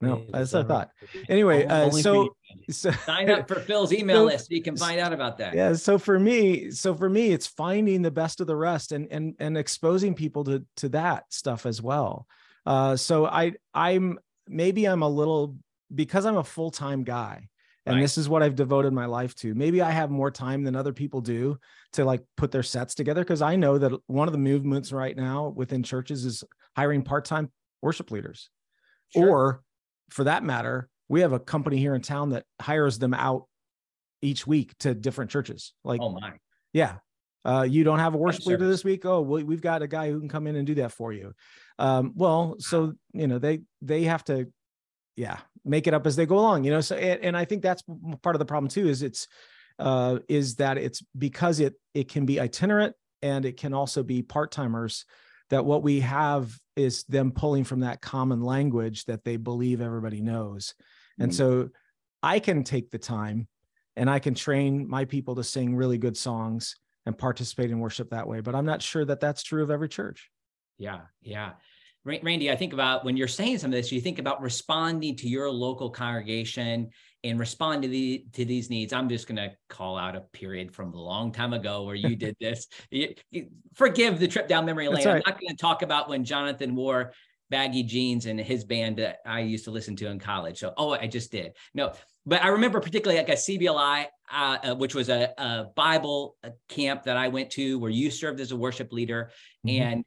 [0.00, 0.90] No, that's what I thought.
[1.28, 2.34] Anyway, uh, so,
[2.68, 5.54] so sign up for Phil's email so, list so you can find out about that.
[5.54, 5.74] Yeah.
[5.74, 9.34] So for me, so for me, it's finding the best of the rest and and
[9.38, 12.26] and exposing people to to that stuff as well.
[12.66, 14.18] Uh, so I I'm
[14.48, 15.56] maybe I'm a little
[15.94, 17.48] because I'm a full time guy
[17.86, 18.02] and right.
[18.02, 19.54] this is what I've devoted my life to.
[19.54, 21.58] Maybe I have more time than other people do
[21.92, 25.16] to like put their sets together because I know that one of the movements right
[25.16, 26.44] now within churches is
[26.76, 27.50] hiring part time
[27.82, 28.48] worship leaders,
[29.12, 29.28] sure.
[29.28, 29.62] or
[30.10, 33.46] for that matter, we have a company here in town that hires them out
[34.22, 35.74] each week to different churches.
[35.84, 36.32] Like, oh my,
[36.72, 36.96] yeah.
[37.46, 39.04] Uh, you don't have a worship leader this week.
[39.04, 41.34] Oh, well, we've got a guy who can come in and do that for you.
[41.78, 44.48] Um, well, so you know they they have to,
[45.16, 46.64] yeah, make it up as they go along.
[46.64, 47.82] You know, so and, and I think that's
[48.22, 48.88] part of the problem too.
[48.88, 49.28] Is it's
[49.78, 54.22] uh, is that it's because it it can be itinerant and it can also be
[54.22, 55.04] part timers
[55.50, 60.20] that what we have is them pulling from that common language that they believe everybody
[60.20, 60.74] knows.
[61.18, 61.36] And mm-hmm.
[61.36, 61.68] so
[62.22, 63.46] I can take the time
[63.96, 68.10] and I can train my people to sing really good songs and participate in worship
[68.10, 68.40] that way.
[68.40, 70.30] But I'm not sure that that's true of every church.
[70.78, 71.02] Yeah.
[71.22, 71.52] Yeah.
[72.04, 75.28] Randy, I think about when you're saying some of this, you think about responding to
[75.28, 76.90] your local congregation
[77.22, 78.92] and respond to the to these needs.
[78.92, 82.14] I'm just going to call out a period from a long time ago where you
[82.14, 82.66] did this.
[82.90, 85.06] you, you, forgive the trip down memory lane.
[85.06, 85.22] Right.
[85.26, 87.14] I'm not going to talk about when Jonathan wore
[87.50, 90.58] baggy jeans and his band that I used to listen to in college.
[90.58, 91.52] So, oh, I just did.
[91.72, 91.92] No,
[92.26, 96.36] but I remember particularly like a CBLI, uh, uh, which was a, a Bible
[96.68, 99.30] camp that I went to where you served as a worship leader.
[99.66, 99.82] Mm-hmm.
[99.82, 100.04] And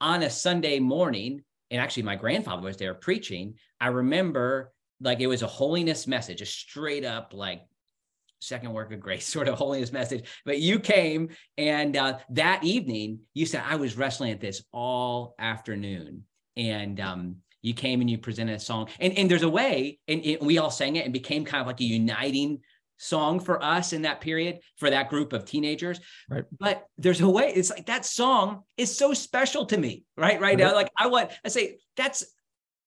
[0.00, 5.26] on a Sunday morning, and actually my grandfather was there preaching, I remember like it
[5.26, 7.62] was a holiness message, a straight up like
[8.40, 10.24] second work of grace sort of holiness message.
[10.44, 15.34] But you came and uh, that evening you said, I was wrestling at this all
[15.38, 16.24] afternoon.
[16.56, 18.88] And um, you came and you presented a song.
[19.00, 21.66] And, and there's a way, and, and we all sang it and became kind of
[21.66, 22.60] like a uniting
[22.96, 27.28] song for us in that period for that group of teenagers right but there's a
[27.28, 30.58] way it's like that song is so special to me right right, right.
[30.58, 30.76] now mm-hmm.
[30.76, 32.24] like i want i say that's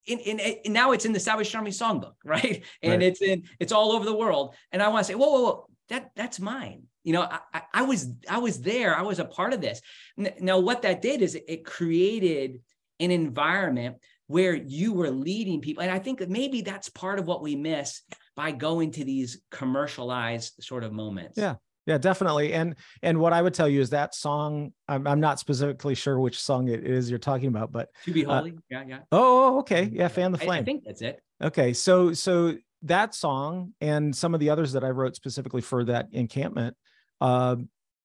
[0.10, 2.64] in, in, in, now it's in the Salvation Army songbook, right?
[2.82, 3.04] And right.
[3.04, 4.56] it's in it's all over the world.
[4.72, 6.84] And I want to say, whoa, whoa, whoa, that that's mine.
[7.04, 7.22] You know,
[7.54, 8.96] I, I was I was there.
[8.96, 9.82] I was a part of this.
[10.18, 12.60] Now, what that did is it created
[13.00, 17.42] an environment where you were leading people, and I think maybe that's part of what
[17.42, 18.02] we miss
[18.36, 21.38] by going to these commercialized sort of moments.
[21.38, 22.54] Yeah, yeah definitely.
[22.54, 26.20] And and what i would tell you is that song i'm, I'm not specifically sure
[26.20, 28.52] which song it is you're talking about but to be uh, holy?
[28.52, 29.00] Uh, yeah yeah.
[29.12, 29.90] Oh, oh okay.
[29.92, 30.08] Yeah.
[30.08, 31.22] Fan the flame I, I, think that's it.
[31.44, 35.84] Okay so so that song and some of the others that i wrote specifically for
[35.84, 36.78] that encampment
[37.20, 37.58] uh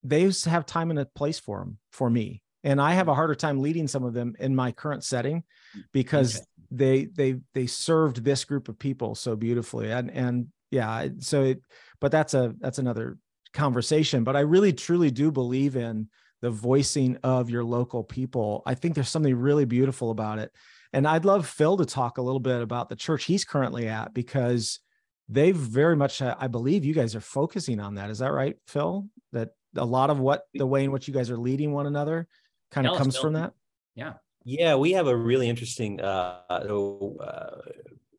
[0.05, 2.41] they have time and a place for them for me.
[2.63, 5.43] And i have a harder time leading some of them in my current setting
[5.91, 6.45] because okay.
[6.71, 11.61] They they they served this group of people so beautifully and and yeah so it
[11.99, 13.17] but that's a that's another
[13.55, 16.09] conversation, but I really truly do believe in
[16.41, 18.61] the voicing of your local people.
[18.67, 20.51] I think there's something really beautiful about it.
[20.93, 24.13] And I'd love Phil to talk a little bit about the church he's currently at
[24.13, 24.79] because
[25.27, 28.11] they've very much, I believe you guys are focusing on that.
[28.11, 29.07] Is that right, Phil?
[29.31, 32.27] That a lot of what the way in which you guys are leading one another
[32.71, 33.53] kind of comes from that?
[33.95, 34.13] Yeah.
[34.45, 37.61] Yeah, we have a really interesting, uh, uh,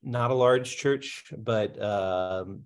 [0.03, 2.65] not a large church, but um,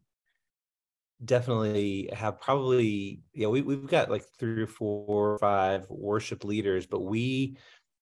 [1.23, 6.87] definitely have probably yeah we, we've got like three or four or five worship leaders
[6.87, 7.59] but we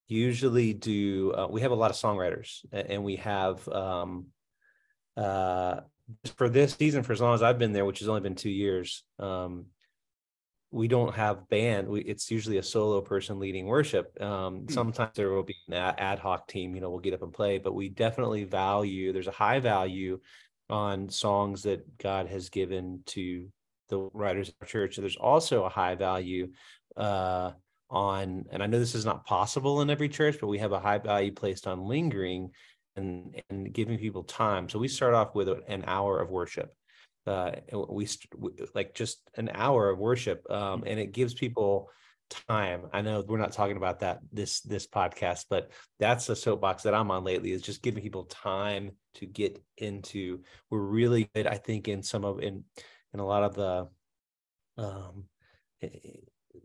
[0.07, 4.27] usually do uh, we have a lot of songwriters and we have um
[5.17, 5.81] uh
[6.37, 8.51] for this season for as long as i've been there which has only been two
[8.51, 9.67] years um
[10.71, 14.69] we don't have band we, it's usually a solo person leading worship um hmm.
[14.69, 17.59] sometimes there will be an ad hoc team you know we'll get up and play
[17.59, 20.19] but we definitely value there's a high value
[20.71, 23.49] on songs that God has given to
[23.89, 24.97] the writers of our church.
[24.97, 26.53] There's also a high value
[26.97, 27.53] uh,
[27.91, 30.81] on, and I know this is not possible in every church, but we have a
[30.81, 32.51] high value placed on lingering
[32.97, 34.69] and and giving people time.
[34.69, 36.75] So we start off with an hour of worship.
[37.29, 37.53] Uh,
[37.91, 38.09] we
[38.75, 41.91] like just an hour of worship, um, and it gives people
[42.31, 42.83] time.
[42.93, 46.95] I know we're not talking about that this this podcast, but that's a soapbox that
[46.95, 50.41] I'm on lately is just giving people time to get into.
[50.71, 52.65] We're really good, I think, in some of in
[53.15, 53.89] in a lot of the
[54.83, 55.25] um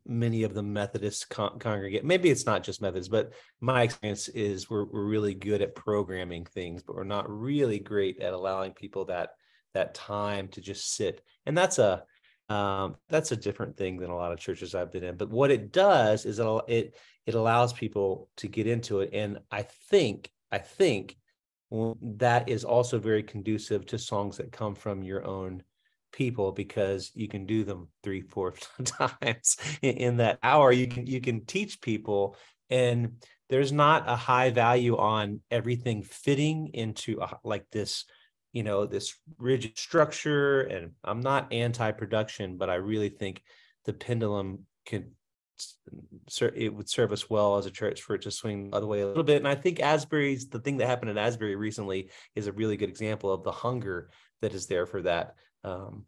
[0.05, 2.03] many of the Methodist con- congregate.
[2.03, 6.45] Maybe it's not just methods but my experience is we're we're really good at programming
[6.45, 9.31] things, but we're not really great at allowing people that
[9.73, 11.21] that time to just sit.
[11.45, 12.03] And that's a
[12.49, 15.17] um, that's a different thing than a lot of churches I've been in.
[15.17, 19.39] But what it does is it it it allows people to get into it, and
[19.49, 21.17] I think I think
[22.01, 25.63] that is also very conducive to songs that come from your own
[26.11, 31.19] people because you can do them three four times in that hour you can you
[31.19, 32.37] can teach people
[32.69, 33.13] and
[33.49, 38.05] there's not a high value on everything fitting into a, like this
[38.53, 43.43] you know this rigid structure and i'm not anti-production but i really think
[43.85, 45.11] the pendulum can
[46.55, 49.01] it would serve us well as a church for it to swing the other way
[49.01, 49.37] a little bit.
[49.37, 52.89] And i think asbury's the thing that happened at asbury recently is a really good
[52.89, 54.09] example of the hunger
[54.41, 56.05] that is there for that um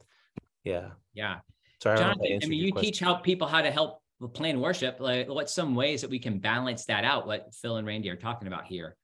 [0.66, 0.90] yeah.
[1.14, 1.38] Yeah.
[1.82, 2.86] Sorry John, I, I mean you question.
[2.92, 4.02] teach help people how to help
[4.34, 7.86] plan worship like what's some ways that we can balance that out what phil and
[7.86, 8.96] randy are talking about here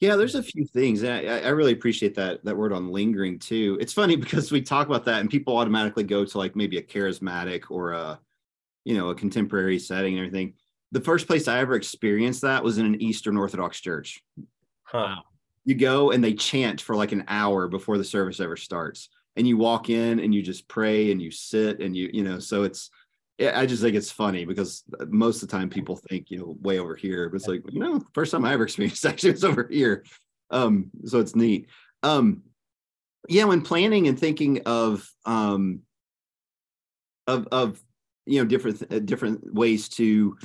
[0.00, 1.04] yeah, there's a few things.
[1.04, 3.78] I, I really appreciate that that word on lingering too.
[3.80, 6.82] It's funny because we talk about that and people automatically go to like maybe a
[6.82, 8.18] charismatic or a
[8.84, 10.54] you know a contemporary setting and everything.
[10.92, 14.22] The first place I ever experienced that was in an Eastern Orthodox church.
[14.84, 15.16] Huh.
[15.64, 19.48] You go and they chant for like an hour before the service ever starts, and
[19.48, 22.64] you walk in and you just pray and you sit and you you know so
[22.64, 22.90] it's
[23.40, 26.78] I just think it's funny because most of the time people think, you know, way
[26.78, 29.68] over here, but it's like, you know, first time I ever experienced actually was over
[29.70, 30.04] here.
[30.50, 31.68] Um, so it's neat.
[32.02, 32.42] Um,
[33.28, 35.80] yeah, when planning and thinking of um
[37.26, 37.82] of of
[38.26, 40.36] you know different uh, different ways to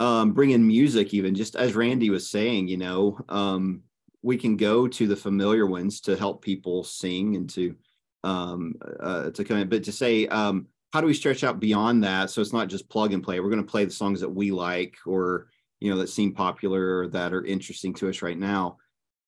[0.00, 3.82] um bring in music, even just as Randy was saying, you know, um
[4.22, 7.76] we can go to the familiar ones to help people sing and to
[8.24, 12.02] um uh to come in, but to say um how do we stretch out beyond
[12.04, 12.30] that?
[12.30, 13.40] So it's not just plug and play.
[13.40, 15.46] We're going to play the songs that we like or
[15.78, 18.78] you know that seem popular or that are interesting to us right now.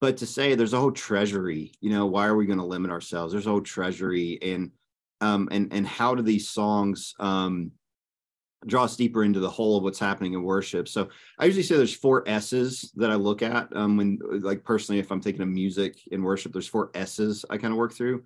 [0.00, 2.90] But to say there's a whole treasury you know why are we going to limit
[2.90, 3.32] ourselves?
[3.32, 4.72] There's a whole treasury and
[5.20, 7.72] um and and how do these songs um
[8.66, 10.88] draw us deeper into the whole of what's happening in worship?
[10.88, 14.98] So i usually say there's four s's that i look at um when like personally
[14.98, 18.22] if i'm taking a music in worship there's four s's i kind of work through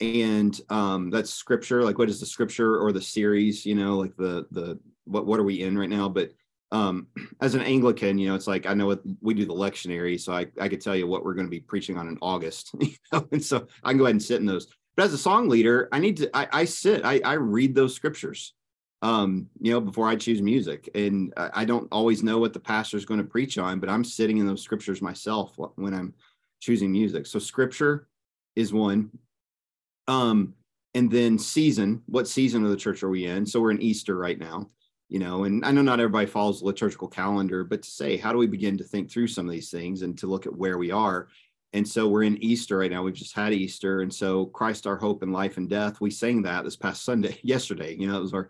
[0.00, 4.16] and um that's scripture like what is the scripture or the series you know like
[4.16, 6.08] the the what what are we in right now?
[6.08, 6.32] But
[6.72, 7.06] um
[7.40, 10.32] as an anglican you know it's like i know what we do the lectionary so
[10.32, 12.94] i i could tell you what we're going to be preaching on in august you
[13.12, 14.66] know and so i can go ahead and sit in those.
[14.96, 17.94] But as a song leader i need to i, I sit I, I read those
[17.94, 18.54] scriptures
[19.02, 20.88] um you know before i choose music.
[20.94, 23.90] And I, I don't always know what the pastor is going to preach on but
[23.90, 26.14] i'm sitting in those scriptures myself when i'm
[26.60, 27.26] choosing music.
[27.26, 28.08] So scripture
[28.56, 29.10] is one
[30.08, 30.54] um,
[30.94, 33.44] and then season, what season of the church are we in?
[33.44, 34.70] So we're in Easter right now,
[35.08, 38.32] you know, and I know not everybody follows the liturgical calendar, but to say, how
[38.32, 40.78] do we begin to think through some of these things and to look at where
[40.78, 41.28] we are?
[41.72, 43.02] And so we're in Easter right now.
[43.02, 44.02] We've just had Easter.
[44.02, 47.38] And so Christ, our hope in life and death, we sang that this past Sunday,
[47.42, 48.48] yesterday, you know, it was our,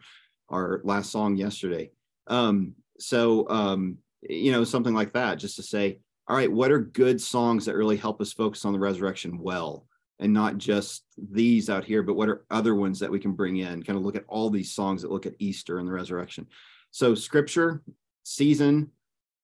[0.51, 1.91] our last song yesterday.
[2.27, 6.81] Um, so, um, you know, something like that, just to say, all right, what are
[6.81, 9.87] good songs that really help us focus on the resurrection well?
[10.21, 13.57] And not just these out here, but what are other ones that we can bring
[13.57, 13.83] in?
[13.83, 16.47] Kind of look at all these songs that look at Easter and the resurrection.
[16.91, 17.83] So scripture,
[18.23, 18.91] season,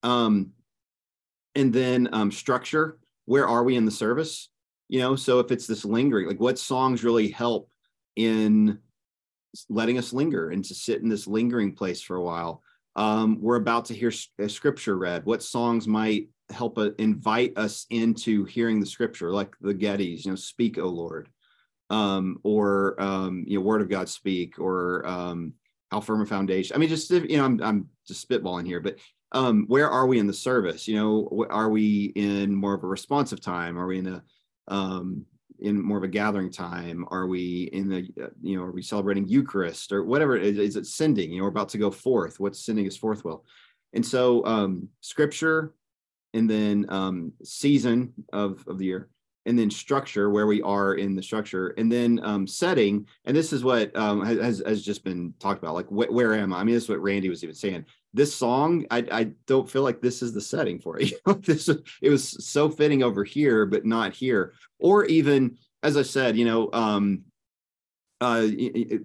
[0.02, 0.52] um,
[1.54, 2.98] and then um, structure.
[3.24, 4.48] Where are we in the service?
[4.88, 7.70] You know, so if it's this lingering, like what songs really help
[8.16, 8.78] in
[9.68, 12.62] letting us linger and to sit in this lingering place for a while?
[12.96, 15.24] Um, we're about to hear scripture read.
[15.24, 20.33] What songs might help uh, invite us into hearing the scripture, like the Gettys, you
[20.33, 21.29] know, speak, O Lord,
[21.91, 25.55] um, or um, you know, Word of God speak, or um,
[25.91, 26.75] how firm a foundation.
[26.75, 28.99] I mean, just you know, I'm I'm just spitballing here, but
[29.33, 30.89] um, where are we in the service?
[30.89, 33.79] You know, are we in more of a responsive time?
[33.79, 34.23] Are we in a
[34.69, 35.27] um,
[35.61, 37.05] in more of a gathering time?
[37.11, 40.37] Are we in the, uh, you know, are we celebrating Eucharist or whatever?
[40.37, 41.31] Is, is it sending?
[41.31, 42.40] You know, we're about to go forth.
[42.40, 43.44] What's sending us forth well?
[43.92, 45.75] And so, um, scripture,
[46.35, 49.08] and then um, season of, of the year
[49.46, 53.52] and then structure where we are in the structure and then um, setting and this
[53.52, 56.60] is what um, has, has just been talked about like wh- where am i?
[56.60, 57.87] I mean this is what randy was even saying.
[58.12, 61.12] This song i, I don't feel like this is the setting for it.
[61.42, 64.52] This it was so fitting over here but not here.
[64.78, 67.22] Or even as i said you know um,
[68.20, 69.02] uh, it,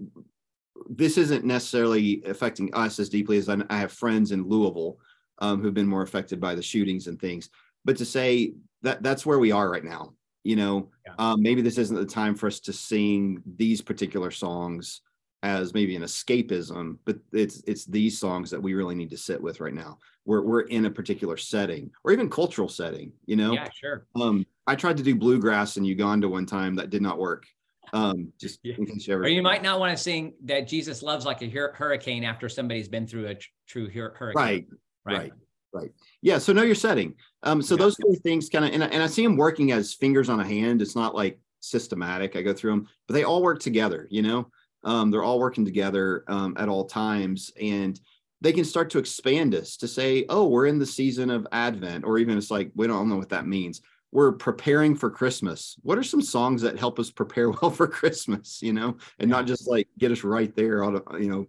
[0.89, 4.99] this isn't necessarily affecting us as deeply as I, I have friends in louisville
[5.40, 7.50] um, who've been more affected by the shootings and things.
[7.84, 10.14] But to say that that's where we are right now,
[10.44, 11.14] you know, yeah.
[11.18, 15.02] um, maybe this isn't the time for us to sing these particular songs
[15.44, 19.40] as maybe an escapism, but it's it's these songs that we really need to sit
[19.40, 20.00] with right now.
[20.26, 23.54] We're we're in a particular setting or even cultural setting, you know.
[23.54, 24.08] Yeah, sure.
[24.16, 27.46] Um, I tried to do bluegrass in Uganda one time that did not work.
[27.94, 28.76] Um, just Yeah.
[28.80, 29.16] you.
[29.16, 32.50] Or you might not want to sing that Jesus loves like a hur- hurricane after
[32.50, 34.44] somebody's been through a tr- true hur- hurricane.
[34.44, 34.68] Right,
[35.06, 35.34] right,
[35.74, 35.91] right.
[36.22, 36.38] Yeah.
[36.39, 37.16] So know your setting.
[37.43, 37.80] Um, so Yeah.
[37.80, 40.39] those three things kind of, and, I- and I see them working as fingers on
[40.39, 40.82] a hand.
[40.82, 42.36] It's not like systematic.
[42.36, 44.08] I go through them, but they all work together.
[44.10, 44.47] You know,
[44.84, 47.99] um, they're all working together um, at all times, and
[48.41, 52.03] they can start to expand us to say, oh, we're in the season of Advent,
[52.06, 53.82] or even it's like we don't know what that means.
[54.12, 55.76] We're preparing for Christmas.
[55.82, 58.62] What are some songs that help us prepare well for Christmas?
[58.62, 61.47] You know, and not just like get us right there, auto, you know,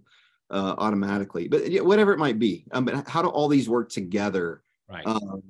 [0.50, 1.48] uh, automatically.
[1.48, 2.64] But yeah, whatever it might be.
[2.72, 4.62] Um, but how do all these work together?
[4.88, 5.06] Right.
[5.06, 5.42] um,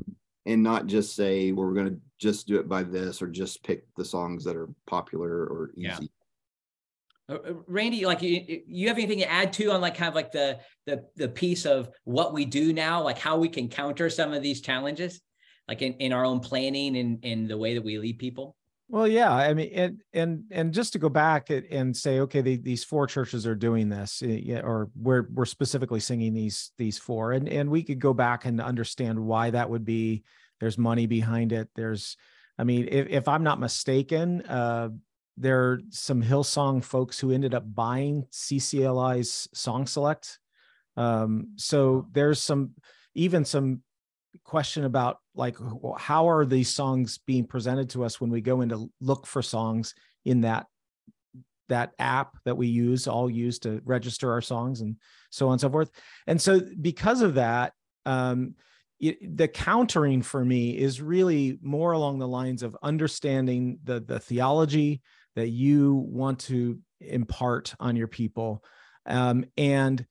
[0.46, 3.62] and not just say well, we're going to just do it by this or just
[3.62, 5.84] pick the songs that are popular or easy.
[5.84, 5.98] Yeah.
[7.28, 10.14] Uh, uh, Randy, like you, you have anything to add to on like kind of
[10.14, 14.08] like the the the piece of what we do now, like how we can counter
[14.08, 15.20] some of these challenges,
[15.68, 18.56] like in, in our own planning and in the way that we lead people.
[18.88, 22.56] Well, yeah, I mean, and and and just to go back and- say, okay, the,
[22.56, 26.96] these four churches are doing this, eh, yeah, or we're we're specifically singing these these
[26.98, 30.22] four, and and we could go back and understand why that would be.
[30.60, 31.68] There's money behind it.
[31.74, 32.16] There's,
[32.58, 34.90] I mean, if if I'm not mistaken, uh,
[35.36, 40.38] there are some Hillsong folks who ended up buying CCLI's Song Select.
[40.96, 42.70] Um, so there's some
[43.14, 43.82] even some
[44.44, 45.56] question about like
[45.98, 49.42] how are these songs being presented to us when we go in to look for
[49.42, 50.66] songs in that
[51.68, 54.96] that app that we use all use to register our songs and
[55.30, 55.90] so on and so forth?
[56.26, 57.72] And so because of that
[58.04, 58.54] um
[58.98, 64.18] it, the countering for me is really more along the lines of understanding the the
[64.18, 65.02] theology
[65.34, 68.64] that you want to impart on your people
[69.06, 70.04] um, and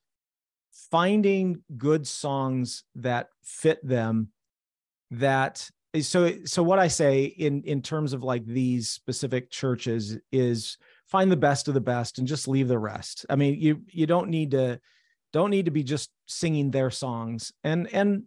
[0.91, 4.29] finding good songs that fit them
[5.11, 5.69] that
[6.01, 11.31] so so what i say in in terms of like these specific churches is find
[11.31, 13.25] the best of the best and just leave the rest.
[13.29, 14.79] I mean you you don't need to
[15.31, 17.51] don't need to be just singing their songs.
[17.63, 18.23] And and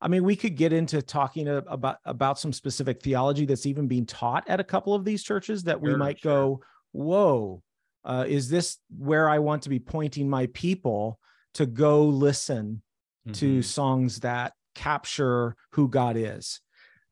[0.00, 4.06] i mean we could get into talking about about some specific theology that's even being
[4.06, 6.32] taught at a couple of these churches that we Sure, might sure.
[6.32, 6.60] go
[6.92, 7.62] whoa
[8.04, 11.18] uh, is this where i want to be pointing my people
[11.54, 12.82] to go listen
[13.26, 13.32] Mm-hmm.
[13.32, 16.62] to songs that capture who God is.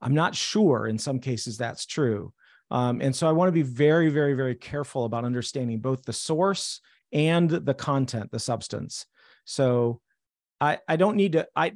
[0.00, 2.32] I'm not sure in some cases that's true.
[2.70, 6.14] Um, and so I want to be very, very, very careful about understanding both the
[6.14, 6.80] source
[7.12, 9.04] and the content, the substance.
[9.44, 10.00] So
[10.62, 11.74] I, I don't need to, I,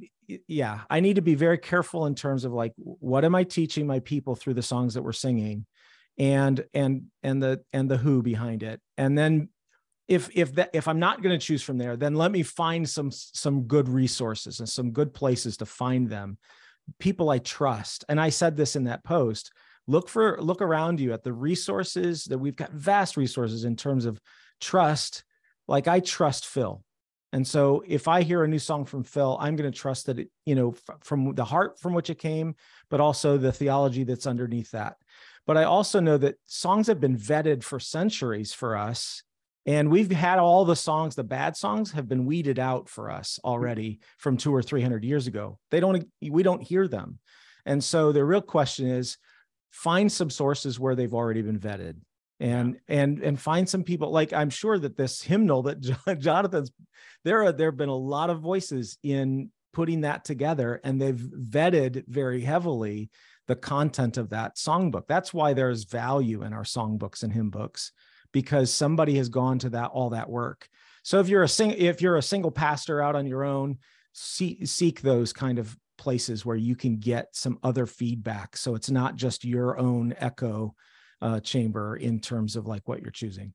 [0.49, 3.87] yeah, I need to be very careful in terms of like, what am I teaching
[3.87, 5.67] my people through the songs that we're singing
[6.17, 8.81] and, and, and the, and the who behind it.
[8.97, 9.51] And then
[10.09, 12.89] if if that if i'm not going to choose from there then let me find
[12.89, 16.39] some some good resources and some good places to find them.
[16.99, 19.53] People i trust and i said this in that post
[19.87, 24.05] look for look around you at the resources that we've got vast resources in terms
[24.05, 24.21] of
[24.61, 25.25] trust.
[25.69, 26.83] Like i trust phil.
[27.33, 30.19] And so if i hear a new song from phil i'm going to trust that
[30.19, 32.57] it you know f- from the heart from which it came
[32.91, 34.97] but also the theology that's underneath that.
[35.47, 39.23] But i also know that songs have been vetted for centuries for us
[39.67, 43.39] and we've had all the songs the bad songs have been weeded out for us
[43.43, 43.49] hmm.
[43.49, 45.59] already from two or three hundred years ago.
[45.71, 47.19] They don't we don't hear them.
[47.65, 49.19] And so the real question is
[49.71, 51.97] find some sources where they've already been vetted
[52.41, 55.81] and and and find some people like i'm sure that this hymnal that
[56.19, 56.73] jonathan's
[57.25, 61.15] there are there have been a lot of voices in putting that together and they've
[61.15, 63.11] vetted very heavily
[63.49, 65.07] the content of that songbook.
[65.09, 67.93] That's why there's value in our songbooks and hymn books
[68.33, 70.68] because somebody has gone to that all that work.
[71.03, 73.78] So if you're a sing if you're a single pastor out on your own,
[74.12, 78.57] seek seek those kind of places where you can get some other feedback.
[78.57, 80.74] So it's not just your own echo
[81.20, 83.53] uh, chamber in terms of like what you're choosing.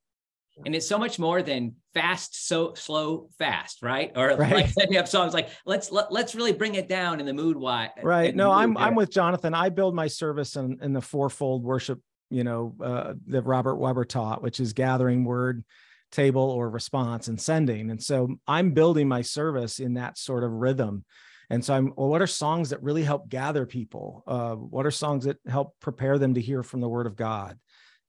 [0.65, 4.53] and it's so much more than fast so slow fast right or Right.
[4.53, 7.57] like setting up songs like let's let, let's really bring it down in the mood
[7.57, 8.35] why Right.
[8.35, 9.53] No, I'm I'm with Jonathan.
[9.53, 11.99] I build my service in, in the fourfold worship,
[12.29, 15.63] you know, uh, that Robert Webber taught, which is gathering word,
[16.11, 17.89] table, or response and sending.
[17.91, 21.05] And so I'm building my service in that sort of rhythm.
[21.49, 24.23] And so I'm well, what are songs that really help gather people?
[24.27, 27.57] Uh, what are songs that help prepare them to hear from the word of God?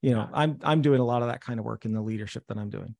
[0.01, 2.43] You know, I'm I'm doing a lot of that kind of work in the leadership
[2.47, 2.95] that I'm doing.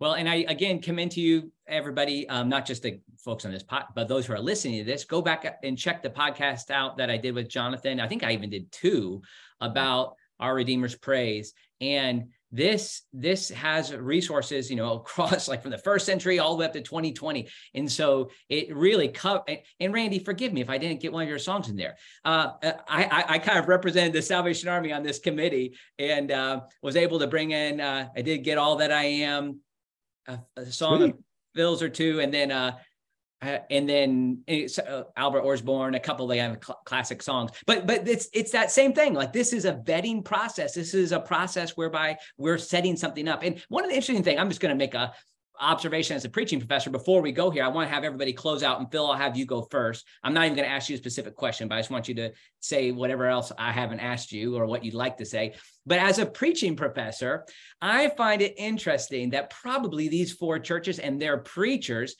[0.00, 3.64] Well, and I again commend to you, everybody, um, not just the folks on this
[3.64, 5.04] pod, but those who are listening to this.
[5.04, 7.98] Go back and check the podcast out that I did with Jonathan.
[7.98, 9.22] I think I even did two
[9.60, 11.52] about our Redeemer's Praise.
[11.80, 16.60] And this this has resources you know across like from the first century all the
[16.60, 19.48] way up to 2020 and so it really cut
[19.80, 22.52] and randy forgive me if i didn't get one of your songs in there uh,
[22.62, 26.96] I, I, I kind of represented the salvation army on this committee and uh, was
[26.96, 29.60] able to bring in uh, i did get all that i am
[30.26, 31.10] a, a song Sweet.
[31.10, 31.18] of
[31.54, 32.76] Phil's or two and then uh
[33.40, 37.52] uh, and then uh, Albert Orsborn, a couple of cl- classic songs.
[37.66, 39.14] But but it's it's that same thing.
[39.14, 40.74] Like this is a vetting process.
[40.74, 43.42] This is a process whereby we're setting something up.
[43.42, 45.12] And one of the interesting thing, I'm just going to make a
[45.60, 47.64] observation as a preaching professor before we go here.
[47.64, 50.06] I want to have everybody close out, and Phil, I'll have you go first.
[50.22, 52.14] I'm not even going to ask you a specific question, but I just want you
[52.16, 55.54] to say whatever else I haven't asked you or what you'd like to say.
[55.86, 57.44] But as a preaching professor,
[57.80, 62.14] I find it interesting that probably these four churches and their preachers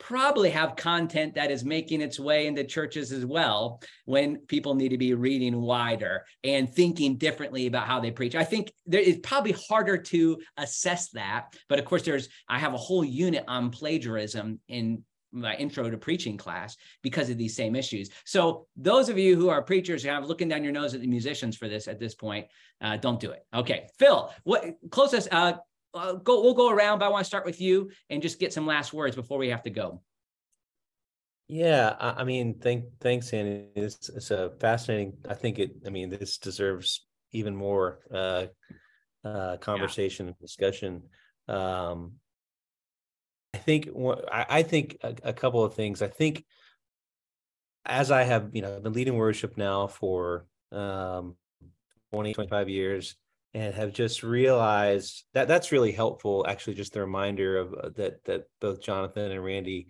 [0.00, 4.88] probably have content that is making its way into churches as well when people need
[4.88, 8.34] to be reading wider and thinking differently about how they preach.
[8.34, 11.54] I think it's probably harder to assess that.
[11.68, 15.96] But of course, there's I have a whole unit on plagiarism in my intro to
[15.96, 18.10] preaching class because of these same issues.
[18.24, 21.56] So those of you who are preachers I'm looking down your nose at the musicians
[21.56, 22.46] for this at this point,
[22.80, 23.44] uh, don't do it.
[23.54, 25.28] Okay, Phil, what close us.
[25.30, 25.52] Uh,
[25.94, 28.52] uh, go we'll go around, but I want to start with you and just get
[28.52, 30.02] some last words before we have to go.
[31.48, 33.66] Yeah, I, I mean, thank thanks, Andy.
[33.74, 35.14] It's, it's a fascinating.
[35.28, 35.72] I think it.
[35.84, 38.46] I mean, this deserves even more uh,
[39.24, 40.30] uh, conversation yeah.
[40.30, 41.02] and discussion.
[41.48, 42.12] Um,
[43.52, 43.88] I think
[44.30, 46.02] I, I think a, a, couple of things.
[46.02, 46.44] I think
[47.84, 51.34] as I have, you know, been leading worship now for um,
[52.12, 53.16] 20, 25 years,
[53.54, 58.24] and have just realized that that's really helpful actually just the reminder of uh, that
[58.24, 59.88] that both jonathan and randy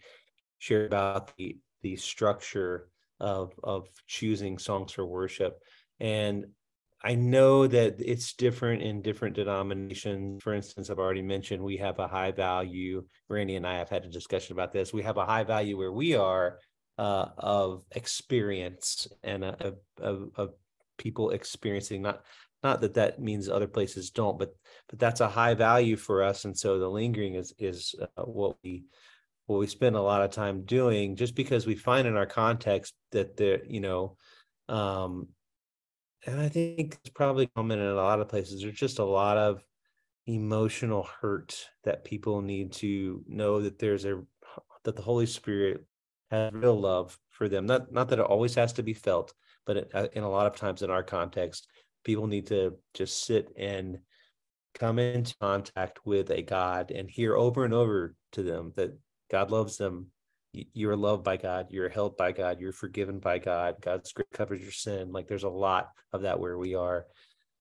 [0.59, 2.89] shared about the the structure
[3.19, 5.61] of of choosing songs for worship.
[6.01, 6.47] And
[7.03, 10.43] i know that it's different in different denominations.
[10.43, 14.05] For instance i've already mentioned we have a high value randy and i have had
[14.05, 14.93] a discussion about this.
[14.93, 16.59] We have a high value where we are
[16.99, 20.51] uh, of experience and of, of
[20.99, 22.23] people experiencing not
[22.63, 24.55] not that that means other places don't but
[24.89, 26.45] but that's a high value for us.
[26.45, 28.85] And so the lingering is is uh, what we
[29.47, 32.95] what we spend a lot of time doing just because we find in our context
[33.13, 34.17] that there you know
[34.69, 35.27] um
[36.27, 38.61] and i think it's probably common in a lot of places.
[38.63, 39.65] There's just a lot of
[40.27, 44.23] emotional hurt that people need to know that there's a
[44.85, 45.85] that the holy spirit
[46.31, 47.67] has real love for them.
[47.67, 49.33] Not not that it always has to be felt
[49.67, 51.69] but uh, in a lot of times in our context
[52.05, 53.99] people need to just sit and
[54.75, 58.97] come into contact with a God and hear over and over to them that
[59.31, 60.07] God loves them.
[60.53, 61.69] You're loved by God.
[61.71, 62.61] You're held by God.
[62.61, 63.77] You're forgiven by God.
[63.81, 65.13] God's grace covers your sin.
[65.13, 67.07] Like there's a lot of that where we are.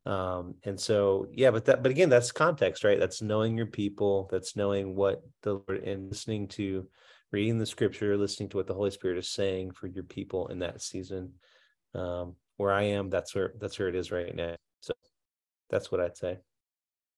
[0.05, 2.99] Um, and so, yeah, but that, but again, that's context, right?
[2.99, 4.27] That's knowing your people.
[4.31, 6.87] That's knowing what the Lord and listening to,
[7.31, 10.59] reading the scripture, listening to what the Holy Spirit is saying for your people in
[10.59, 11.33] that season.
[11.93, 14.55] Um, where I am, that's where that's where it is right now.
[14.81, 14.93] So
[15.69, 16.39] that's what I'd say.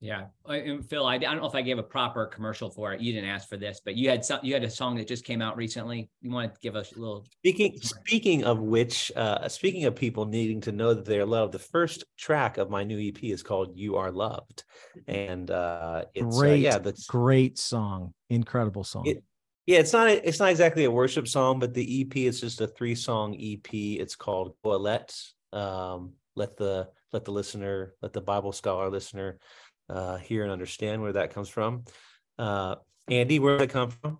[0.03, 3.01] Yeah, and Phil, I, I don't know if I gave a proper commercial for it.
[3.01, 4.39] You didn't ask for this, but you had some.
[4.41, 6.09] You had a song that just came out recently.
[6.21, 7.23] You want to give us a little.
[7.37, 11.53] Speaking speaking of which, uh, speaking of people needing to know that they are loved,
[11.53, 14.63] the first track of my new EP is called "You Are Loved,"
[15.07, 16.65] and uh, it's great.
[16.65, 19.05] Uh, yeah, that's great song, incredible song.
[19.05, 19.23] It,
[19.65, 22.67] yeah, it's not it's not exactly a worship song, but the EP is just a
[22.67, 23.73] three song EP.
[23.73, 25.15] It's called Let
[25.53, 29.37] um, let the let the listener, let the Bible scholar listener
[29.89, 31.83] uh, hear and understand where that comes from.
[32.39, 32.75] Uh,
[33.09, 34.19] Andy, where did it come from?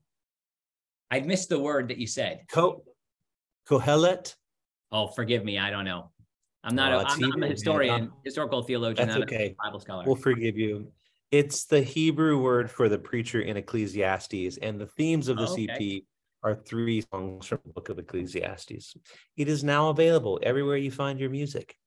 [1.10, 2.42] I missed the word that you said.
[2.52, 2.84] Co-
[3.68, 4.36] Kohelet.
[4.92, 5.58] Oh, forgive me.
[5.58, 6.12] I don't know.
[6.64, 6.94] I'm not.
[6.94, 9.56] Oh, a, I'm, I'm, a historian, historical theologian, That's okay.
[9.62, 10.04] Bible scholar.
[10.06, 10.92] We'll forgive you.
[11.32, 15.54] It's the Hebrew word for the preacher in Ecclesiastes, and the themes of the oh,
[15.54, 15.98] okay.
[15.98, 16.04] EP
[16.44, 18.96] are three songs from the book of Ecclesiastes.
[19.38, 21.78] It is now available everywhere you find your music.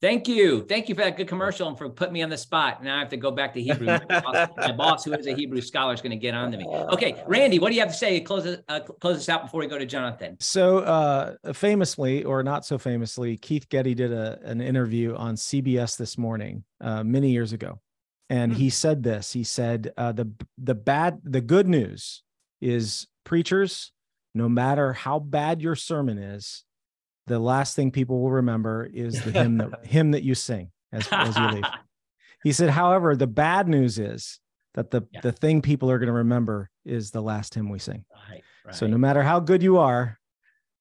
[0.00, 0.64] Thank you.
[0.64, 2.82] Thank you for that good commercial and for putting me on the spot.
[2.82, 3.86] Now I have to go back to Hebrew.
[3.86, 6.58] My boss, my boss who is a Hebrew scholar, is going to get on to
[6.58, 6.66] me.
[6.66, 8.18] Okay, Randy, what do you have to say?
[8.18, 10.36] Close it, uh, close us out before we go to Jonathan.
[10.40, 15.96] So, uh, famously, or not so famously, Keith Getty did a, an interview on CBS
[15.96, 17.78] this morning, uh, many years ago,
[18.32, 18.58] and hmm.
[18.58, 19.32] he said this.
[19.32, 22.22] He said, uh, "the the bad, the good news
[22.60, 23.92] is preachers,
[24.34, 26.64] no matter how bad your sermon is,
[27.26, 31.06] the last thing people will remember is the hymn that hymn that you sing as,
[31.12, 31.64] as you leave.
[32.44, 34.40] He said, however, the bad news is
[34.74, 35.20] that the yeah.
[35.20, 38.04] the thing people are going to remember is the last hymn we sing.
[38.28, 38.74] Right, right.
[38.74, 40.18] So no matter how good you are,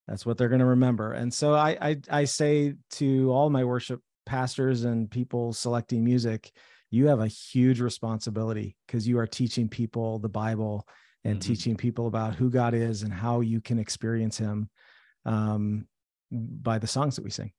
[0.08, 1.14] that's what they're going to remember.
[1.14, 6.52] And so I, I I say to all my worship pastors and people selecting music,
[6.92, 10.86] you have a huge responsibility because you are teaching people the Bible
[11.24, 11.52] and mm-hmm.
[11.52, 14.70] teaching people about who God is and how you can experience Him
[15.26, 15.88] um,
[16.32, 17.52] by the songs that we sing.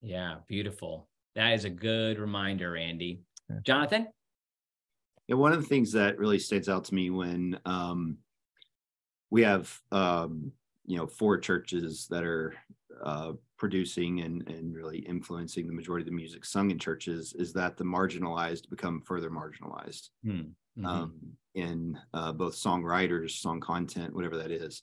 [0.00, 1.08] Yeah, beautiful.
[1.34, 3.20] That is a good reminder, Andy.
[3.50, 3.56] Yeah.
[3.62, 4.08] Jonathan?
[5.28, 8.18] Yeah, one of the things that really stands out to me when um,
[9.30, 10.52] we have um,
[10.86, 12.54] you know four churches that are
[13.02, 17.52] uh, producing and and really influencing the majority of the music sung in churches is
[17.52, 20.86] that the marginalized become further marginalized hmm, mm-hmm.
[20.86, 21.14] um,
[21.54, 24.82] in uh, both songwriters, song content, whatever that is.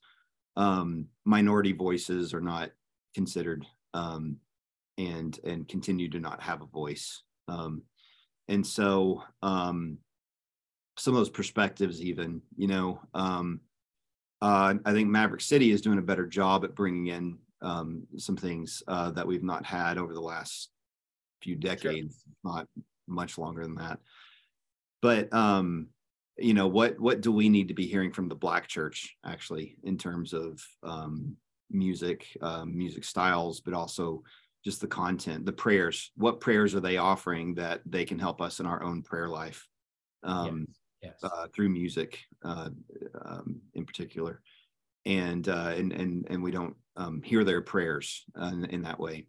[0.55, 2.71] Um, minority voices are not
[3.13, 4.37] considered um,
[4.97, 7.23] and and continue to not have a voice.
[7.47, 7.83] Um,
[8.47, 9.97] and so um,
[10.97, 13.61] some of those perspectives, even you know, um,
[14.41, 18.37] uh, I think Maverick City is doing a better job at bringing in um, some
[18.37, 20.69] things uh, that we've not had over the last
[21.41, 22.53] few decades, sure.
[22.53, 22.67] not
[23.07, 23.99] much longer than that.
[25.01, 25.87] But um,
[26.37, 29.77] you know, what what do we need to be hearing from the Black Church actually
[29.83, 31.35] in terms of um,
[31.69, 34.23] music, um, music styles, but also
[34.63, 36.11] just the content, the prayers.
[36.15, 39.67] What prayers are they offering that they can help us in our own prayer life?
[40.23, 41.15] Um, yes yes.
[41.23, 42.69] uh, through music uh,
[43.25, 44.41] um, in particular,
[45.05, 49.25] and uh, and and and we don't um, hear their prayers in, in, that way,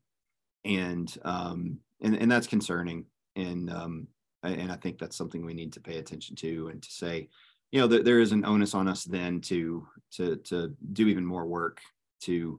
[0.65, 3.05] and um, and and that's concerning,
[3.37, 4.07] and um,
[4.43, 7.29] and I think that's something we need to pay attention to and to say,
[7.71, 11.47] you know, there is an onus on us then to to to do even more
[11.47, 11.81] work
[12.23, 12.59] to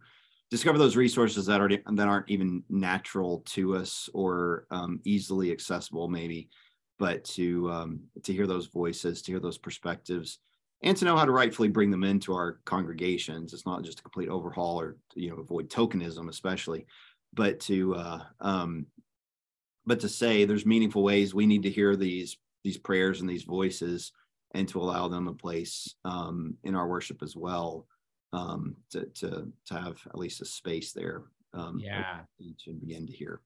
[0.49, 6.07] discover those resources that are that aren't even natural to us or um, easily accessible
[6.07, 6.49] maybe
[6.99, 10.39] but to um, to hear those voices, to hear those perspectives,
[10.83, 13.53] and to know how to rightfully bring them into our congregations.
[13.53, 16.85] It's not just a complete overhaul or you know avoid tokenism, especially,
[17.33, 18.85] but to uh, um,
[19.85, 23.43] but to say there's meaningful ways we need to hear these these prayers and these
[23.43, 24.11] voices,
[24.53, 27.87] and to allow them a place um, in our worship as well.
[28.33, 31.23] Um, to to to have at least a space there.
[31.53, 33.41] Um, yeah, and begin to hear.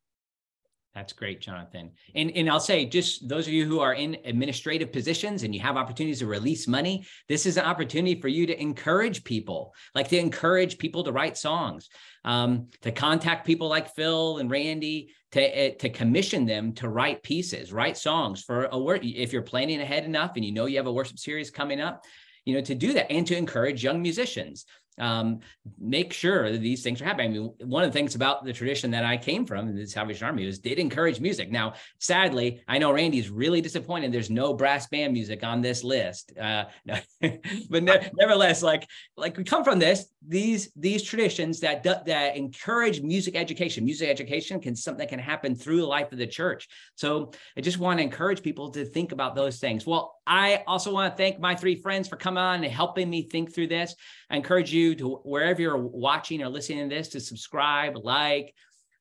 [0.98, 1.92] That's great, Jonathan.
[2.16, 5.62] And, and I'll say, just those of you who are in administrative positions and you
[5.62, 10.08] have opportunities to release money, this is an opportunity for you to encourage people, like
[10.08, 11.88] to encourage people to write songs,
[12.26, 17.22] um, to contact people like Phil and Randy, to, uh, to commission them to write
[17.22, 19.06] pieces, write songs for a work.
[19.06, 22.06] If you're planning ahead enough and you know you have a worship series coming up,
[22.44, 24.66] you know, to do that and to encourage young musicians
[24.98, 25.40] um,
[25.80, 27.30] make sure that these things are happening.
[27.30, 29.86] I mean, one of the things about the tradition that I came from in the
[29.86, 31.52] Salvation Army was did encourage music.
[31.52, 34.12] Now, sadly, I know Randy's really disappointed.
[34.12, 36.66] There's no brass band music on this list, uh,
[37.22, 43.02] but ne- nevertheless, like like we come from this these these traditions that that encourage
[43.02, 43.86] music education.
[43.86, 46.68] Music education can something that can happen through the life of the church.
[46.96, 49.86] So I just want to encourage people to think about those things.
[49.86, 53.30] Well, I also want to thank my three friends for coming on and helping me
[53.30, 53.96] think through this.
[54.30, 58.54] I encourage you to wherever you're watching or listening to this to subscribe, like,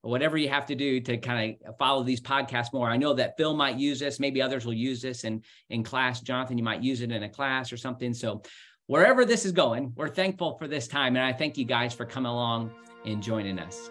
[0.03, 2.89] whatever you have to do to kind of follow these podcasts more.
[2.89, 6.20] I know that Phil might use this, maybe others will use this in in class.
[6.20, 8.14] Jonathan, you might use it in a class or something.
[8.14, 8.43] So
[8.87, 12.05] wherever this is going, we're thankful for this time, and I thank you guys for
[12.05, 12.72] coming along
[13.05, 13.91] and joining us.